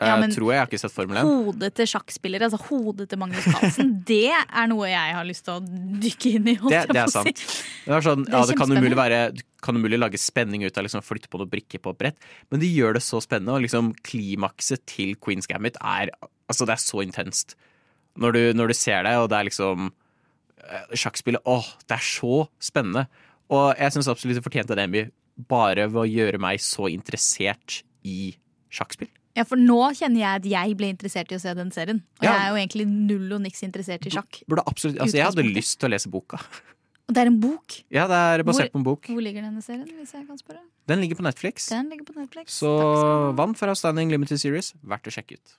Ja, 0.01 0.17
Eh, 0.17 0.21
men 0.21 0.33
tror 0.35 0.51
jeg, 0.51 0.57
jeg 0.57 0.59
har 0.59 0.67
ikke 0.67 0.81
sett 0.83 0.93
Formel 0.93 1.19
1. 1.21 1.29
Hodet 1.29 1.69
til 1.79 1.87
sjakkspillere, 1.87 2.49
altså 2.49 2.59
hodet 2.67 3.07
til 3.09 3.19
Magnus 3.21 3.45
Carlsen, 3.47 3.93
det 4.11 4.33
er 4.35 4.67
noe 4.67 4.89
jeg 4.91 5.15
har 5.15 5.25
lyst 5.29 5.45
til 5.47 5.55
å 5.55 5.61
dykke 6.03 6.33
inn 6.35 6.49
i. 6.51 6.55
Det, 6.59 6.81
det 6.91 6.99
er 7.05 7.13
sant. 7.13 7.45
Det, 7.87 7.93
er 7.95 8.03
sånn, 8.03 8.25
Det 8.27 8.35
er 8.35 8.41
ja, 8.41 8.49
det 8.51 8.57
kan 8.59 8.75
umulig, 8.75 8.99
være, 8.99 9.21
kan 9.63 9.79
umulig 9.79 10.01
lage 10.03 10.19
spenning 10.19 10.67
ut 10.67 10.81
av 10.81 10.89
liksom, 10.89 11.05
flytte 11.07 11.31
på 11.31 11.39
noen 11.39 11.53
brikker 11.53 11.79
på 11.85 11.95
et 11.95 12.01
brett, 12.03 12.27
men 12.51 12.63
de 12.65 12.73
gjør 12.75 12.99
det 12.99 13.05
så 13.07 13.23
spennende, 13.23 13.55
og 13.55 13.63
liksom 13.63 13.93
klimakset 14.03 14.83
til 14.91 15.15
Queen's 15.15 15.47
Gambit 15.51 15.79
er 15.81 16.11
Altså, 16.45 16.67
det 16.69 16.75
er 16.75 16.83
så 16.83 17.01
intenst. 17.01 17.55
Når 18.21 18.33
du, 18.37 18.41
når 18.55 18.71
du 18.71 18.75
ser 18.79 19.03
det, 19.07 19.17
og 19.19 19.29
det 19.33 19.39
er 19.41 19.49
liksom 19.49 19.89
eh, 20.63 20.95
Sjakkspillet, 20.95 21.43
åh, 21.51 21.67
det 21.89 21.97
er 21.99 22.05
så 22.07 22.45
spennende. 22.63 23.07
Og 23.51 23.75
jeg 23.79 23.95
syns 23.97 24.09
absolutt 24.13 24.39
det 24.39 24.45
fortjente 24.47 24.77
en 24.77 24.85
Emmy 24.87 25.07
bare 25.51 25.89
ved 25.91 26.01
å 26.05 26.07
gjøre 26.07 26.39
meg 26.43 26.63
så 26.63 26.87
interessert 26.93 27.83
i 28.07 28.35
sjakkspill. 28.75 29.11
Ja, 29.35 29.43
for 29.49 29.59
nå 29.59 29.81
kjenner 29.99 30.21
jeg 30.21 30.39
at 30.39 30.45
jeg 30.47 30.77
ble 30.79 30.93
interessert 30.95 31.33
i 31.35 31.37
å 31.37 31.41
se 31.43 31.51
den 31.59 31.73
serien. 31.75 32.05
Og 32.21 32.27
Ja. 32.29 32.37
jeg 32.37 32.45
er 32.45 32.53
jo 32.53 32.61
egentlig 32.63 32.87
null 32.87 33.33
og 33.35 33.43
niks 33.43 33.65
interessert 33.67 34.07
i 34.07 34.11
sjakk. 34.15 34.43
Absolutt, 34.63 35.01
altså 35.03 35.17
Jeg 35.19 35.27
hadde 35.27 35.43
lyst 35.43 35.81
til 35.81 35.89
å 35.89 35.91
lese 35.91 36.09
boka. 36.13 36.39
Og 37.09 37.15
det 37.15 37.21
er 37.21 37.27
en 37.29 37.41
bok. 37.41 37.83
Ja, 37.93 38.07
det 38.07 38.17
er 38.17 38.45
basert 38.47 38.71
på 38.73 38.79
en 38.79 38.85
bok. 38.87 39.11
Hvor 39.11 39.21
ligger 39.21 39.43
denne 39.43 39.61
serien, 39.61 39.91
hvis 39.99 40.15
jeg 40.15 40.25
kan 40.27 40.39
spørre? 40.39 40.63
Den 40.87 41.01
ligger 41.03 41.19
på 41.19 41.27
Netflix. 41.27 41.67
Den 41.69 41.91
ligger 41.91 42.07
på 42.07 42.15
Netflix. 42.17 42.55
Så 42.63 43.35
vant 43.37 43.59
for 43.59 43.69
Outstanding 43.69 44.09
Limited 44.09 44.39
Series. 44.41 44.73
Verdt 44.87 45.11
å 45.11 45.13
sjekke 45.13 45.37
ut. 45.37 45.57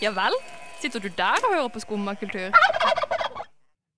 Ja 0.00 0.14
vel? 0.16 0.32
Sitter 0.80 1.02
du 1.04 1.10
der 1.12 1.42
og 1.44 1.52
hører 1.52 1.68
på 1.68 1.82
skummakultur? 1.82 2.54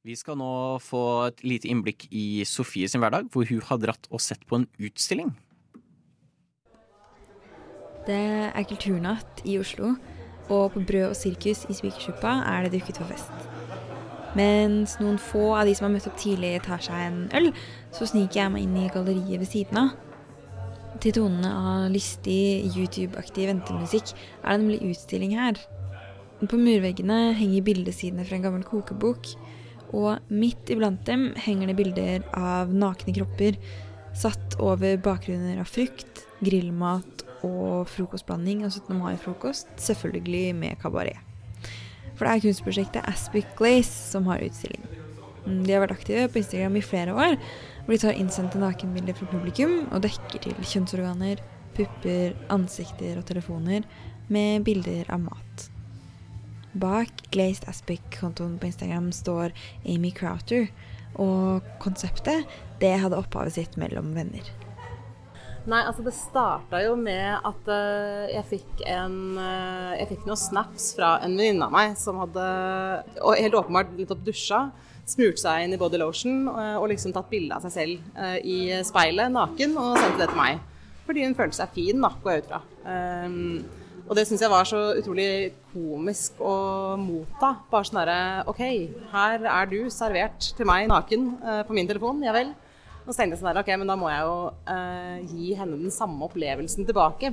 Vi 0.02 0.16
skal 0.18 0.34
nå 0.34 0.78
få 0.82 1.02
et 1.28 1.44
lite 1.46 1.68
innblikk 1.70 2.08
i 2.10 2.42
Sofie 2.48 2.88
sin 2.90 2.98
hverdag, 3.04 3.28
hvor 3.30 3.46
hun 3.46 3.62
har 3.68 3.78
dratt 3.78 4.08
og 4.10 4.18
sett 4.20 4.42
på 4.50 4.58
en 4.58 4.66
utstilling. 4.82 5.30
Det 8.02 8.18
er 8.50 8.66
kulturnatt 8.66 9.44
i 9.46 9.60
Oslo, 9.62 9.92
og 10.50 10.72
på 10.74 10.82
Brød 10.88 11.12
og 11.12 11.14
sirkus 11.14 11.62
i 11.70 11.76
Spikersuppa 11.78 12.32
er 12.50 12.66
det 12.66 12.72
dukket 12.74 12.98
for 12.98 13.06
fest. 13.12 13.46
Mens 14.34 14.96
noen 14.98 15.20
få 15.22 15.52
av 15.54 15.68
de 15.68 15.74
som 15.78 15.86
har 15.86 15.92
møtt 15.94 16.08
opp 16.10 16.16
tidlig, 16.18 16.56
tar 16.66 16.82
seg 16.82 16.98
en 17.04 17.20
øl, 17.38 17.52
så 17.94 18.08
sniker 18.10 18.40
jeg 18.40 18.54
meg 18.56 18.66
inn 18.66 18.80
i 18.80 18.88
galleriet 18.90 19.38
ved 19.44 19.50
siden 19.52 19.78
av. 19.84 19.92
Til 20.98 21.14
tonene 21.14 21.52
av 21.52 21.86
lystig, 21.94 22.66
YouTube-aktig 22.74 23.46
ventemusikk 23.52 24.16
er 24.16 24.50
det 24.50 24.58
nemlig 24.64 24.82
utstilling 24.90 25.36
her. 25.38 25.62
På 26.42 26.58
murveggene 26.58 27.32
henger 27.38 27.62
bildesidene 27.66 28.24
fra 28.26 28.38
en 28.38 28.46
gammel 28.46 28.64
kokebok, 28.66 29.28
og 29.92 30.32
midt 30.32 30.72
iblant 30.72 31.04
dem 31.06 31.30
henger 31.38 31.70
det 31.70 31.76
bilder 31.78 32.24
av 32.34 32.72
nakne 32.72 33.14
kropper 33.14 33.58
satt 34.16 34.56
over 34.60 34.96
bakgrunner 35.00 35.60
av 35.62 35.68
frukt, 35.70 36.24
grillmat 36.42 37.24
og 37.46 37.88
frokostblanding 37.90 38.64
og 38.66 38.72
17. 38.72 38.96
mai-frokost, 38.98 39.70
selvfølgelig 39.80 40.56
med 40.58 40.80
kabaret. 40.82 41.20
For 42.16 42.26
det 42.26 42.34
er 42.34 42.44
kunstprosjektet 42.44 43.08
Aspic 43.08 43.48
Glaze 43.58 43.92
som 43.92 44.28
har 44.30 44.42
utstilling. 44.44 44.84
Mm, 45.46 45.62
De 45.66 45.72
har 45.74 45.82
vært 45.82 45.96
aktive 45.96 46.28
på 46.30 46.42
Instagram 46.42 46.78
i 46.78 46.84
flere 46.84 47.14
år, 47.14 47.36
hvor 47.84 47.94
de 47.94 48.00
tar 48.04 48.18
innsendte 48.18 48.60
nakenbilder 48.62 49.16
fra 49.18 49.30
publikum 49.32 49.88
og 49.90 50.04
dekker 50.04 50.44
til 50.44 50.58
kjønnsorganer, 50.60 51.42
pupper, 51.76 52.36
ansikter 52.52 53.18
og 53.18 53.26
telefoner 53.26 53.86
med 54.30 54.62
bilder 54.68 55.08
av 55.10 55.24
mat. 55.24 55.70
Bak 56.72 57.28
Glazed 57.34 57.68
Aspic-kontoen 57.68 58.58
på 58.58 58.70
Instagram 58.70 59.10
står 59.12 59.52
Amy 59.84 60.12
Crowther, 60.16 60.68
og 61.20 61.64
konseptet 61.82 62.48
det 62.80 62.94
hadde 63.02 63.18
opphavet 63.20 63.58
sitt 63.58 63.76
mellom 63.80 64.14
venner. 64.16 64.46
Nei, 65.62 65.84
altså 65.86 66.02
det 66.02 66.14
starta 66.16 66.80
jo 66.82 66.96
med 66.98 67.36
at 67.38 67.68
uh, 67.70 68.24
jeg 68.32 68.42
fikk 68.48 68.80
en 68.90 69.36
uh, 69.38 69.92
Jeg 69.94 70.08
fikk 70.10 70.24
noen 70.26 70.40
snaps 70.40 70.88
fra 70.96 71.12
en 71.22 71.36
venninne 71.36 71.68
av 71.68 71.74
meg 71.74 71.94
som 72.00 72.18
hadde 72.18 72.46
og 73.22 73.38
helt 73.38 73.54
åpenbart 73.60 73.92
nettopp 73.94 74.24
dusja, 74.26 74.64
smurt 75.06 75.38
seg 75.38 75.62
inn 75.62 75.76
i 75.76 75.78
body 75.78 76.00
lotion 76.02 76.48
uh, 76.50 76.80
og 76.80 76.88
liksom 76.90 77.14
tatt 77.14 77.30
bilde 77.30 77.54
av 77.54 77.62
seg 77.68 77.76
selv 77.76 78.42
i 78.42 78.58
speilet 78.82 79.30
naken 79.30 79.78
og 79.78 80.00
sendte 80.00 80.24
det 80.24 80.32
til 80.32 80.40
meg. 80.40 80.66
Fordi 81.06 81.28
hun 81.28 81.38
følte 81.38 81.60
seg 81.60 81.72
fin, 81.76 82.02
da, 82.02 82.10
går 82.24 82.34
jeg 82.34 82.42
ut 82.42 82.50
fra. 82.50 82.60
Um, 82.82 83.81
og 84.12 84.18
det 84.18 84.26
syns 84.28 84.42
jeg 84.44 84.52
var 84.52 84.66
så 84.68 84.78
utrolig 85.00 85.54
komisk 85.72 86.36
å 86.44 86.54
motta. 87.00 87.54
Bare 87.70 87.88
sånn 87.88 88.02
herre 88.02 88.16
OK, 88.50 88.60
her 89.08 89.46
er 89.48 89.70
du 89.70 89.78
servert 89.88 90.50
til 90.58 90.68
meg 90.68 90.84
naken 90.90 91.30
uh, 91.40 91.62
på 91.64 91.72
min 91.72 91.88
telefon. 91.88 92.20
Ja 92.20 92.34
vel. 92.36 92.50
Og 93.06 93.08
så 93.08 93.22
tenkte 93.22 93.38
jeg 93.38 93.40
sånn 93.40 93.48
der, 93.48 93.62
OK, 93.62 93.70
men 93.80 93.88
da 93.88 93.96
må 93.96 94.10
jeg 94.12 94.26
jo 94.28 94.34
eh, 94.70 95.22
gi 95.32 95.54
henne 95.58 95.78
den 95.80 95.90
samme 95.90 96.22
opplevelsen 96.28 96.86
tilbake. 96.86 97.32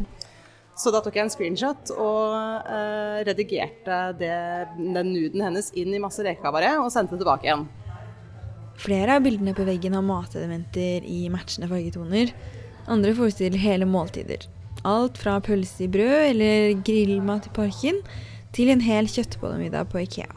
Så 0.80 0.89
da 0.96 1.02
tok 1.04 1.20
jeg 1.20 1.28
en 1.28 1.34
screenshot 1.34 1.92
og 1.94 2.72
eh, 2.74 3.20
redigerte 3.28 4.00
det, 4.18 4.32
den 4.80 5.12
nuden 5.12 5.44
hennes 5.46 5.70
inn 5.78 5.94
i 5.94 6.02
masse 6.02 6.26
rekekabaret 6.26 6.80
og 6.82 6.89
sendte 6.96 7.13
det 7.13 7.22
tilbake 7.22 7.46
igjen. 7.46 7.68
Flere 8.82 9.20
av 9.20 9.28
bildene 9.28 9.54
på 9.54 9.68
veggen 9.68 9.94
har 10.00 10.08
matelementer 10.08 11.06
i 11.06 11.28
matchende 11.30 11.70
fargetoner. 11.70 12.34
Andre 12.89 13.13
forestiller 13.20 13.62
hele 13.62 13.86
måltider. 13.86 14.48
Alt 14.88 15.18
fra 15.20 15.39
pølse 15.44 15.84
i 15.84 15.92
brød 15.92 16.30
eller 16.30 16.84
grillmat 16.88 17.50
i 17.50 17.56
parken, 17.56 18.00
til 18.56 18.72
en 18.72 18.82
hel 18.82 19.10
kjøttbollemiddag 19.12 19.89
på 19.92 20.04
Ikea. 20.06 20.32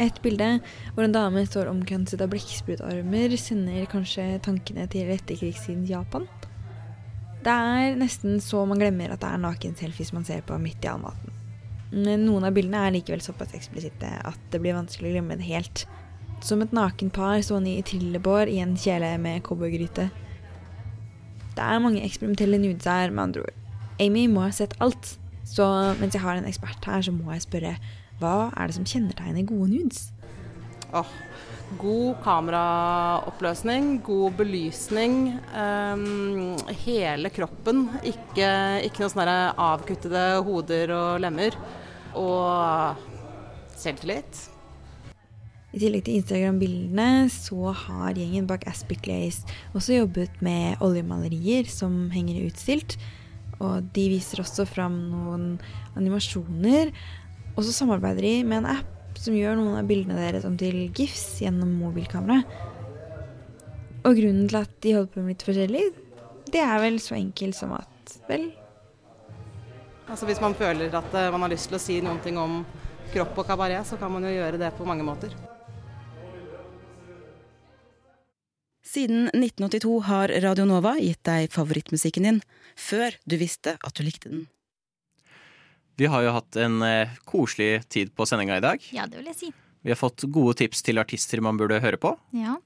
Et 0.00 0.20
bilde 0.24 0.60
hvor 0.94 1.04
en 1.04 1.12
dame 1.12 1.42
står 1.44 1.68
omkranset 1.68 2.22
av 2.24 2.30
blekksprutarmer, 2.32 3.34
sender 3.36 3.88
kanskje 3.90 4.38
tankene 4.46 4.86
til 4.88 5.10
etterkrigstidens 5.12 5.90
Japan. 5.90 6.24
Det 7.44 7.52
er 7.52 7.98
nesten 8.00 8.38
så 8.44 8.62
man 8.68 8.80
glemmer 8.80 9.12
at 9.12 9.20
det 9.20 9.28
er 9.28 9.42
nakenselfies 9.42 10.14
man 10.16 10.24
ser 10.28 10.44
på 10.46 10.56
midt 10.60 10.86
i 10.86 10.92
all 10.92 11.02
maten. 11.02 11.36
Men 11.90 12.24
noen 12.28 12.46
av 12.46 12.54
bildene 12.54 12.84
er 12.86 12.94
likevel 12.94 13.22
såpass 13.24 13.54
eksplisitte 13.56 14.08
at 14.08 14.40
det 14.52 14.60
blir 14.62 14.76
vanskelig 14.78 15.10
å 15.10 15.14
glemme 15.18 15.36
det 15.40 15.48
helt. 15.48 15.84
Som 16.44 16.62
et 16.62 16.72
naken 16.76 17.10
par 17.12 17.40
stående 17.44 17.74
i 17.74 17.84
trillebår 17.84 18.48
i 18.52 18.60
en 18.62 18.76
kjele 18.78 19.10
med 19.20 19.42
cowboygryte. 19.44 20.06
Det 21.56 21.64
er 21.64 21.82
mange 21.82 22.04
eksperimentelle 22.06 22.60
nudes 22.62 22.86
her, 22.88 23.10
med 23.10 23.22
andre 23.28 23.46
ord. 23.46 23.56
Amy 24.00 24.26
må 24.30 24.46
ha 24.46 24.52
sett 24.54 24.76
alt. 24.80 25.16
Så 25.50 25.66
mens 26.00 26.14
jeg 26.14 26.22
har 26.22 26.38
en 26.38 26.48
ekspert 26.48 26.84
her, 26.86 27.02
så 27.02 27.12
må 27.14 27.32
jeg 27.34 27.46
spørre 27.46 27.74
hva 28.20 28.50
er 28.52 28.68
det 28.68 28.76
som 28.76 28.86
kjennetegner 28.86 29.46
gode 29.48 29.70
nudes? 29.72 30.10
Oh, 30.92 31.08
god 31.80 32.18
kameraoppløsning, 32.24 34.02
god 34.04 34.36
belysning. 34.40 35.16
Um, 35.54 36.58
hele 36.84 37.32
kroppen. 37.32 37.86
Ikke, 38.04 38.50
ikke 38.84 39.04
noe 39.04 39.12
sånne 39.12 39.36
avkuttede 39.56 40.24
hoder 40.46 40.94
og 40.96 41.22
lemmer. 41.24 41.56
Og 42.18 43.00
selvtillit. 43.80 44.44
I 45.70 45.78
tillegg 45.78 46.02
til 46.06 46.18
Instagram-bildene 46.18 47.28
så 47.30 47.70
har 47.84 48.18
gjengen 48.18 48.48
bak 48.50 48.64
Aspic 48.66 49.04
Glaze 49.04 49.46
også 49.70 50.00
jobbet 50.00 50.40
med 50.42 50.80
oljemalerier 50.82 51.68
som 51.70 52.08
henger 52.10 52.48
utstilt. 52.48 52.96
Og 53.60 53.86
de 53.94 54.06
viser 54.10 54.42
også 54.42 54.66
fram 54.66 54.96
noen 55.12 55.44
animasjoner. 55.94 56.90
Og 57.54 57.62
så 57.62 57.74
samarbeider 57.76 58.26
de 58.26 58.34
med 58.48 58.62
en 58.62 58.72
app 58.80 59.20
som 59.20 59.36
gjør 59.36 59.58
noen 59.58 59.78
av 59.78 59.86
bildene 59.86 60.18
deres 60.18 60.46
om 60.48 60.56
til 60.58 60.88
GIFs 60.96 61.42
gjennom 61.44 61.76
mobilkamera. 61.84 62.40
Og 64.00 64.16
grunnen 64.16 64.48
til 64.48 64.58
at 64.62 64.74
de 64.82 64.96
holder 64.96 65.12
på 65.12 65.22
med 65.22 65.34
litt 65.34 65.44
forskjellig, 65.46 65.84
det 66.50 66.62
er 66.64 66.82
vel 66.82 66.98
så 67.04 67.14
enkelt 67.18 67.58
som 67.58 67.76
at 67.76 68.16
vel 68.30 68.50
Altså 70.10 70.26
Hvis 70.26 70.40
man 70.42 70.56
føler 70.58 70.90
at 70.90 71.12
uh, 71.14 71.28
man 71.30 71.44
har 71.44 71.52
lyst 71.52 71.68
til 71.70 71.78
å 71.78 71.78
si 71.78 72.00
noen 72.02 72.18
ting 72.24 72.34
om 72.40 72.64
kropp 73.12 73.36
og 73.38 73.46
kabaret, 73.46 73.86
så 73.86 73.94
kan 74.00 74.10
man 74.10 74.26
jo 74.26 74.32
gjøre 74.34 74.58
det 74.58 74.72
på 74.74 74.88
mange 74.88 75.06
måter. 75.06 75.30
Siden 78.90 79.28
1982 79.28 80.00
har 80.02 80.28
Radio 80.42 80.64
Nova 80.66 80.96
gitt 80.98 81.20
deg 81.28 81.52
favorittmusikken 81.54 82.24
din, 82.26 82.38
før 82.74 83.14
du 83.28 83.36
visste 83.38 83.76
at 83.86 83.94
du 83.94 84.02
likte 84.02 84.32
den. 84.32 84.46
Vi 86.00 86.08
har 86.10 86.24
jo 86.24 86.32
hatt 86.34 86.56
en 86.58 86.80
eh, 86.82 87.12
koselig 87.28 87.84
tid 87.92 88.10
på 88.16 88.26
sendinga 88.26 88.56
i 88.58 88.64
dag. 88.64 88.82
Ja, 88.96 89.04
det 89.06 89.20
vil 89.20 89.28
jeg 89.30 89.36
si. 89.38 89.50
Vi 89.84 89.92
har 89.92 90.00
fått 90.00 90.24
gode 90.32 90.56
tips 90.58 90.82
til 90.82 90.98
artister 90.98 91.42
man 91.44 91.60
burde 91.60 91.78
høre 91.84 92.00
på. 92.02 92.16
Ja. 92.34 92.56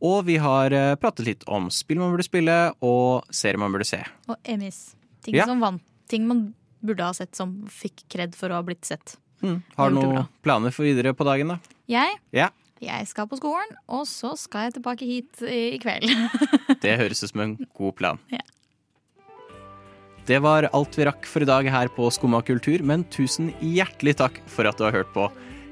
Og 0.00 0.22
vi 0.30 0.38
har 0.40 0.72
eh, 0.72 0.94
pratet 1.02 1.26
litt 1.28 1.44
om 1.50 1.68
spill 1.74 2.00
man 2.00 2.14
burde 2.14 2.24
spille, 2.24 2.56
og 2.80 3.28
serier 3.34 3.60
man 3.60 3.74
burde 3.74 3.88
se. 3.90 4.00
Og 4.30 4.38
Emmys. 4.48 4.94
Ting 5.26 5.36
Ja. 5.36 5.44
som 5.50 5.60
vant. 5.60 5.84
Ting 6.08 6.24
man 6.30 6.54
burde 6.80 7.04
ha 7.04 7.12
sett 7.14 7.36
som 7.36 7.52
fikk 7.68 8.06
kred 8.08 8.32
for 8.38 8.48
å 8.48 8.62
ha 8.62 8.64
blitt 8.64 8.88
sett. 8.88 9.18
Mm. 9.44 9.60
Har 9.76 9.90
du 9.92 9.98
noen 10.00 10.24
planer 10.44 10.72
for 10.72 10.88
videre 10.88 11.12
på 11.16 11.26
dagen, 11.28 11.52
da? 11.52 11.58
Jeg, 11.90 12.16
Ja, 12.32 12.48
jeg 12.80 13.08
skal 13.10 13.28
på 13.28 13.38
skolen, 13.40 13.74
og 13.92 14.06
så 14.08 14.32
skal 14.40 14.68
jeg 14.68 14.78
tilbake 14.78 15.08
hit 15.08 15.42
i 15.44 15.76
kveld. 15.82 16.08
det 16.84 16.96
høres 17.00 17.22
ut 17.24 17.32
som 17.32 17.44
en 17.44 17.54
god 17.76 17.92
plan. 17.98 18.20
Ja. 18.32 18.42
Det 20.28 20.38
var 20.44 20.68
alt 20.76 20.96
vi 20.96 21.06
rakk 21.08 21.26
for 21.26 21.42
i 21.42 21.48
dag 21.48 21.66
her 21.72 21.90
på 21.92 22.08
Skumma 22.14 22.40
kultur, 22.46 22.84
men 22.86 23.04
tusen 23.12 23.50
hjertelig 23.60 24.16
takk 24.20 24.40
for 24.48 24.68
at 24.68 24.78
du 24.78 24.86
har 24.86 24.94
hørt 24.94 25.12
på. 25.16 25.26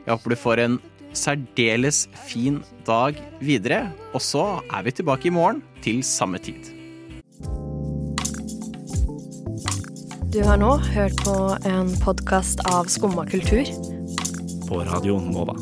Jeg 0.05 0.14
håper 0.14 0.35
du 0.35 0.40
får 0.40 0.64
en 0.64 0.79
særdeles 1.16 2.07
fin 2.29 2.61
dag 2.88 3.16
videre, 3.40 3.87
og 4.12 4.25
så 4.25 4.59
er 4.66 4.85
vi 4.85 4.97
tilbake 4.99 5.31
i 5.31 5.35
morgen 5.35 5.62
til 5.85 6.03
samme 6.05 6.40
tid. 6.42 6.75
Du 10.29 10.42
har 10.44 10.61
nå 10.61 10.75
hørt 10.90 11.16
på 11.25 11.38
en 11.64 11.94
podkast 12.05 12.61
av 12.68 12.90
Skumma 12.92 13.25
kultur. 13.31 13.64
På 14.68 14.85
Radio 14.85 15.16
Nova. 15.25 15.57